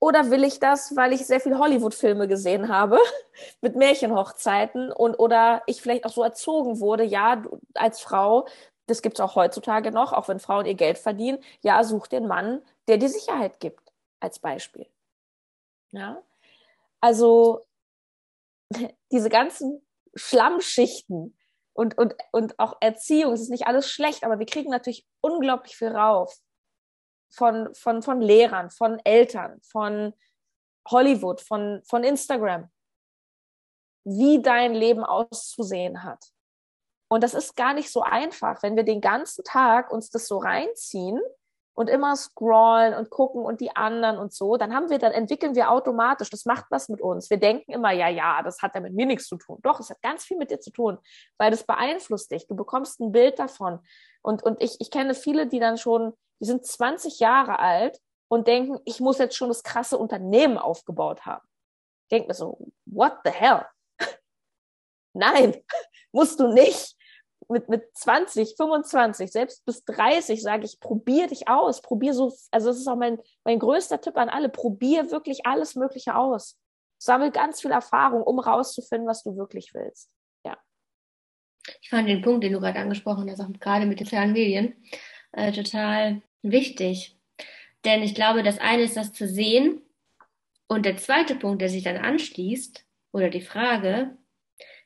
Oder 0.00 0.30
will 0.30 0.44
ich 0.44 0.60
das, 0.60 0.94
weil 0.96 1.14
ich 1.14 1.26
sehr 1.26 1.40
viel 1.40 1.56
Hollywood-Filme 1.56 2.28
gesehen 2.28 2.68
habe 2.68 2.98
mit 3.62 3.74
Märchenhochzeiten 3.74 4.92
und 4.92 5.14
oder 5.14 5.62
ich 5.66 5.80
vielleicht 5.80 6.04
auch 6.04 6.12
so 6.12 6.22
erzogen 6.22 6.78
wurde, 6.78 7.04
ja, 7.04 7.42
als 7.72 8.02
Frau, 8.02 8.46
das 8.86 9.00
gibt's 9.00 9.20
auch 9.20 9.36
heutzutage 9.36 9.92
noch, 9.92 10.12
auch 10.12 10.28
wenn 10.28 10.40
Frauen 10.40 10.66
ihr 10.66 10.74
Geld 10.74 10.98
verdienen, 10.98 11.38
ja, 11.62 11.82
such 11.84 12.06
den 12.06 12.26
Mann, 12.26 12.60
der 12.86 12.98
dir 12.98 13.08
Sicherheit 13.08 13.60
gibt, 13.60 13.94
als 14.20 14.40
Beispiel. 14.40 14.86
Ja. 15.92 16.20
Also 17.00 17.64
diese 19.10 19.30
ganzen 19.30 19.80
Schlammschichten 20.14 21.36
und, 21.72 21.98
und, 21.98 22.14
und 22.32 22.58
auch 22.58 22.76
Erziehung, 22.80 23.32
es 23.32 23.40
ist 23.42 23.50
nicht 23.50 23.66
alles 23.66 23.90
schlecht, 23.90 24.24
aber 24.24 24.38
wir 24.38 24.46
kriegen 24.46 24.70
natürlich 24.70 25.06
unglaublich 25.20 25.76
viel 25.76 25.88
rauf. 25.88 26.36
Von, 27.30 27.74
von, 27.74 28.00
von 28.00 28.20
Lehrern, 28.20 28.70
von 28.70 29.00
Eltern, 29.04 29.60
von 29.62 30.14
Hollywood, 30.88 31.40
von, 31.40 31.82
von 31.84 32.04
Instagram, 32.04 32.70
wie 34.04 34.40
dein 34.40 34.72
Leben 34.72 35.02
auszusehen 35.02 36.04
hat. 36.04 36.24
Und 37.08 37.24
das 37.24 37.34
ist 37.34 37.56
gar 37.56 37.74
nicht 37.74 37.90
so 37.90 38.02
einfach, 38.02 38.62
wenn 38.62 38.76
wir 38.76 38.84
den 38.84 39.00
ganzen 39.00 39.42
Tag 39.42 39.90
uns 39.90 40.10
das 40.10 40.28
so 40.28 40.38
reinziehen 40.38 41.20
und 41.74 41.90
immer 41.90 42.14
scrollen 42.16 42.94
und 42.94 43.10
gucken 43.10 43.42
und 43.42 43.60
die 43.60 43.74
anderen 43.74 44.16
und 44.16 44.32
so, 44.32 44.56
dann 44.56 44.74
haben 44.74 44.90
wir, 44.90 44.98
dann 44.98 45.12
entwickeln 45.12 45.56
wir 45.56 45.70
automatisch, 45.70 46.30
das 46.30 46.44
macht 46.44 46.66
was 46.70 46.88
mit 46.88 47.00
uns. 47.00 47.30
Wir 47.30 47.36
denken 47.36 47.72
immer, 47.72 47.90
ja, 47.90 48.08
ja, 48.08 48.42
das 48.42 48.62
hat 48.62 48.74
ja 48.74 48.80
mit 48.80 48.94
mir 48.94 49.06
nichts 49.06 49.26
zu 49.26 49.36
tun. 49.36 49.58
Doch, 49.62 49.80
es 49.80 49.90
hat 49.90 50.00
ganz 50.00 50.24
viel 50.24 50.36
mit 50.36 50.50
dir 50.50 50.60
zu 50.60 50.70
tun, 50.70 50.98
weil 51.36 51.50
das 51.50 51.64
beeinflusst 51.64 52.30
dich. 52.30 52.46
Du 52.46 52.54
bekommst 52.54 53.00
ein 53.00 53.10
Bild 53.10 53.38
davon. 53.40 53.80
Und, 54.22 54.44
und 54.44 54.62
ich, 54.62 54.80
ich 54.80 54.90
kenne 54.90 55.14
viele, 55.14 55.48
die 55.48 55.58
dann 55.58 55.76
schon, 55.76 56.14
die 56.40 56.46
sind 56.46 56.64
20 56.64 57.18
Jahre 57.18 57.58
alt 57.58 58.00
und 58.28 58.46
denken, 58.46 58.78
ich 58.84 59.00
muss 59.00 59.18
jetzt 59.18 59.36
schon 59.36 59.48
das 59.48 59.64
krasse 59.64 59.98
Unternehmen 59.98 60.58
aufgebaut 60.58 61.26
haben. 61.26 61.46
Ich 62.08 62.26
mir 62.26 62.34
so, 62.34 62.58
what 62.86 63.14
the 63.24 63.30
hell? 63.30 63.66
Nein, 65.12 65.60
musst 66.12 66.38
du 66.38 66.52
nicht 66.52 66.96
mit, 67.48 67.68
mit 67.68 67.96
20, 67.96 68.54
25, 68.56 69.30
selbst 69.30 69.64
bis 69.64 69.84
30 69.84 70.42
sage 70.42 70.64
ich, 70.64 70.80
probier 70.80 71.26
dich 71.26 71.48
aus, 71.48 71.82
probier 71.82 72.14
so, 72.14 72.32
also 72.50 72.68
das 72.68 72.78
ist 72.78 72.88
auch 72.88 72.96
mein, 72.96 73.18
mein 73.44 73.58
größter 73.58 74.00
Tipp 74.00 74.16
an 74.16 74.28
alle, 74.28 74.48
probier 74.48 75.10
wirklich 75.10 75.46
alles 75.46 75.74
Mögliche 75.74 76.16
aus. 76.16 76.58
Sammel 76.98 77.30
ganz 77.30 77.60
viel 77.60 77.70
Erfahrung, 77.70 78.22
um 78.22 78.38
rauszufinden, 78.38 79.06
was 79.06 79.22
du 79.22 79.36
wirklich 79.36 79.72
willst. 79.74 80.10
Ja. 80.44 80.56
Ich 81.82 81.90
fand 81.90 82.08
den 82.08 82.22
Punkt, 82.22 82.44
den 82.44 82.52
du 82.52 82.60
gerade 82.60 82.78
angesprochen 82.78 83.30
hast, 83.30 83.40
auch 83.40 83.52
gerade 83.60 83.86
mit 83.86 83.98
sozialen 83.98 84.32
Medien, 84.32 84.74
äh, 85.32 85.52
total 85.52 86.22
wichtig. 86.42 87.18
Denn 87.84 88.02
ich 88.02 88.14
glaube, 88.14 88.42
das 88.42 88.58
eine 88.58 88.82
ist 88.82 88.96
das 88.96 89.12
zu 89.12 89.28
sehen. 89.28 89.82
Und 90.66 90.86
der 90.86 90.96
zweite 90.96 91.34
Punkt, 91.34 91.60
der 91.60 91.68
sich 91.68 91.84
dann 91.84 91.98
anschließt, 91.98 92.84
oder 93.12 93.30
die 93.30 93.42
Frage, 93.42 94.16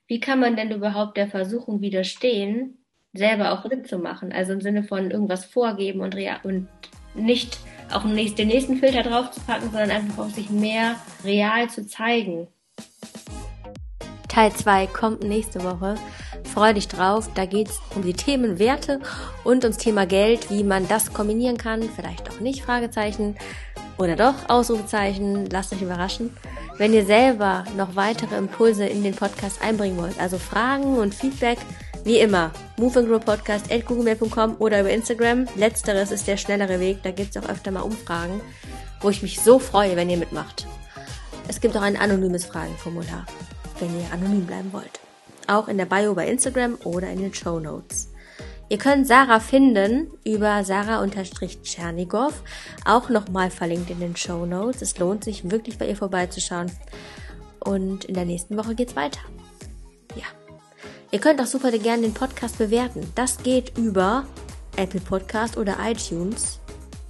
wie 0.08 0.20
kann 0.20 0.40
man 0.40 0.56
denn 0.56 0.72
überhaupt 0.72 1.18
der 1.18 1.28
Versuchung 1.28 1.82
widerstehen, 1.82 2.78
selber 3.12 3.52
auch 3.52 3.68
mitzumachen? 3.68 4.32
Also 4.32 4.54
im 4.54 4.62
Sinne 4.62 4.82
von 4.82 5.10
irgendwas 5.10 5.44
vorgeben 5.44 6.00
und, 6.00 6.16
und 6.44 6.66
nicht 7.14 7.58
auch 7.92 8.02
den 8.02 8.48
nächsten 8.48 8.76
Filter 8.76 9.02
draufzupacken, 9.02 9.70
sondern 9.70 9.90
einfach 9.90 10.24
auch 10.24 10.30
sich 10.30 10.48
mehr 10.50 10.96
real 11.24 11.68
zu 11.68 11.86
zeigen. 11.86 12.48
Teil 14.28 14.52
2 14.52 14.86
kommt 14.86 15.22
nächste 15.22 15.62
Woche. 15.62 15.96
Freu 16.44 16.72
dich 16.72 16.88
drauf. 16.88 17.28
Da 17.34 17.44
geht 17.44 17.68
es 17.68 17.80
um 17.94 18.02
die 18.02 18.14
Themen 18.14 18.58
Werte 18.58 19.00
und 19.44 19.64
ums 19.64 19.78
Thema 19.78 20.06
Geld, 20.06 20.50
wie 20.50 20.64
man 20.64 20.88
das 20.88 21.12
kombinieren 21.12 21.58
kann. 21.58 21.82
Vielleicht 21.82 22.30
auch 22.30 22.40
nicht, 22.40 22.62
Fragezeichen. 22.62 23.36
Oder 23.98 24.16
doch, 24.16 24.48
Ausrufezeichen. 24.48 25.50
Lasst 25.50 25.72
euch 25.72 25.82
überraschen. 25.82 26.30
Wenn 26.78 26.92
ihr 26.92 27.04
selber 27.04 27.64
noch 27.76 27.96
weitere 27.96 28.36
Impulse 28.36 28.86
in 28.86 29.02
den 29.02 29.14
Podcast 29.14 29.60
einbringen 29.62 29.98
wollt, 29.98 30.20
also 30.20 30.38
Fragen 30.38 30.96
und 30.96 31.12
Feedback, 31.12 31.58
wie 32.04 32.20
immer, 32.20 32.52
moveandgrowpodcast.googlemail.com 32.78 34.56
oder 34.60 34.80
über 34.80 34.90
Instagram. 34.90 35.46
Letzteres 35.56 36.12
ist 36.12 36.28
der 36.28 36.36
schnellere 36.36 36.78
Weg, 36.78 37.02
da 37.02 37.10
gibt 37.10 37.34
es 37.34 37.42
auch 37.42 37.48
öfter 37.48 37.72
mal 37.72 37.80
Umfragen, 37.80 38.40
wo 39.00 39.10
ich 39.10 39.22
mich 39.22 39.40
so 39.40 39.58
freue, 39.58 39.96
wenn 39.96 40.08
ihr 40.08 40.18
mitmacht. 40.18 40.68
Es 41.48 41.60
gibt 41.60 41.76
auch 41.76 41.82
ein 41.82 41.96
anonymes 41.96 42.44
Fragenformular, 42.44 43.26
wenn 43.80 43.98
ihr 43.98 44.12
anonym 44.12 44.46
bleiben 44.46 44.72
wollt. 44.72 45.00
Auch 45.48 45.66
in 45.66 45.78
der 45.78 45.86
Bio 45.86 46.14
bei 46.14 46.28
Instagram 46.28 46.78
oder 46.84 47.08
in 47.10 47.18
den 47.18 47.34
Show 47.34 47.58
Notes. 47.58 48.08
Ihr 48.70 48.76
könnt 48.76 49.06
Sarah 49.06 49.40
finden 49.40 50.10
über 50.24 50.62
Sarah-Tschernigow, 50.62 52.34
auch 52.84 53.08
nochmal 53.08 53.50
verlinkt 53.50 53.88
in 53.88 54.00
den 54.00 54.14
Show 54.14 54.44
Notes. 54.44 54.82
Es 54.82 54.98
lohnt 54.98 55.24
sich 55.24 55.50
wirklich 55.50 55.78
bei 55.78 55.88
ihr 55.88 55.96
vorbeizuschauen. 55.96 56.70
Und 57.60 58.04
in 58.04 58.14
der 58.14 58.26
nächsten 58.26 58.58
Woche 58.58 58.74
geht's 58.74 58.94
weiter. 58.94 59.20
Ja. 60.16 60.26
Ihr 61.10 61.18
könnt 61.18 61.40
auch 61.40 61.46
super 61.46 61.70
gerne 61.70 62.02
den 62.02 62.12
Podcast 62.12 62.58
bewerten. 62.58 63.10
Das 63.14 63.38
geht 63.38 63.78
über 63.78 64.26
Apple 64.76 65.00
Podcast 65.00 65.56
oder 65.56 65.78
iTunes, 65.82 66.60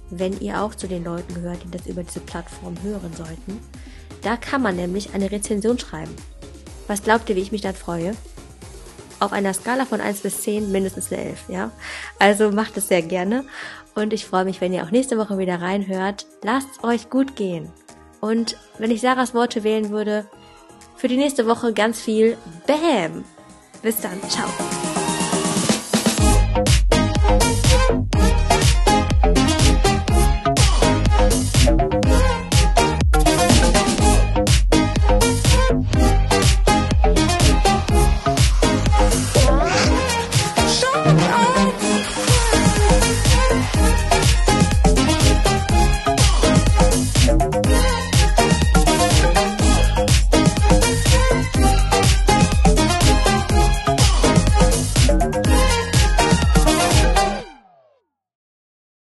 wenn 0.09 0.39
ihr 0.39 0.61
auch 0.61 0.75
zu 0.75 0.87
den 0.87 1.03
Leuten 1.03 1.33
gehört, 1.33 1.63
die 1.65 1.71
das 1.71 1.87
über 1.87 2.03
diese 2.03 2.21
Plattform 2.21 2.75
hören 2.83 3.11
sollten. 3.13 3.59
Da 4.21 4.37
kann 4.37 4.61
man 4.61 4.77
nämlich 4.77 5.13
eine 5.13 5.29
Rezension 5.29 5.77
schreiben. 5.77 6.15
Was 6.87 7.03
glaubt 7.03 7.29
ihr, 7.29 7.35
wie 7.35 7.41
ich 7.41 7.51
mich 7.51 7.61
dann 7.61 7.75
freue? 7.75 8.15
Auf 9.19 9.33
einer 9.33 9.53
Skala 9.53 9.85
von 9.85 10.01
1 10.01 10.21
bis 10.21 10.41
10 10.41 10.71
mindestens 10.71 11.11
eine 11.11 11.23
11, 11.23 11.49
ja? 11.49 11.71
Also 12.19 12.51
macht 12.51 12.77
es 12.77 12.87
sehr 12.87 13.01
gerne 13.01 13.45
und 13.95 14.13
ich 14.13 14.25
freue 14.25 14.45
mich, 14.45 14.61
wenn 14.61 14.73
ihr 14.73 14.83
auch 14.83 14.91
nächste 14.91 15.17
Woche 15.17 15.37
wieder 15.37 15.61
reinhört. 15.61 16.25
Lasst 16.43 16.83
euch 16.83 17.09
gut 17.09 17.35
gehen. 17.35 17.71
Und 18.21 18.57
wenn 18.77 18.91
ich 18.91 19.01
Sarahs 19.01 19.33
Worte 19.33 19.63
wählen 19.63 19.89
würde, 19.89 20.25
für 20.95 21.07
die 21.07 21.17
nächste 21.17 21.47
Woche 21.47 21.73
ganz 21.73 22.01
viel 22.01 22.37
Bam! 22.67 23.23
Bis 23.81 24.01
dann, 24.01 24.19
ciao! 24.29 24.49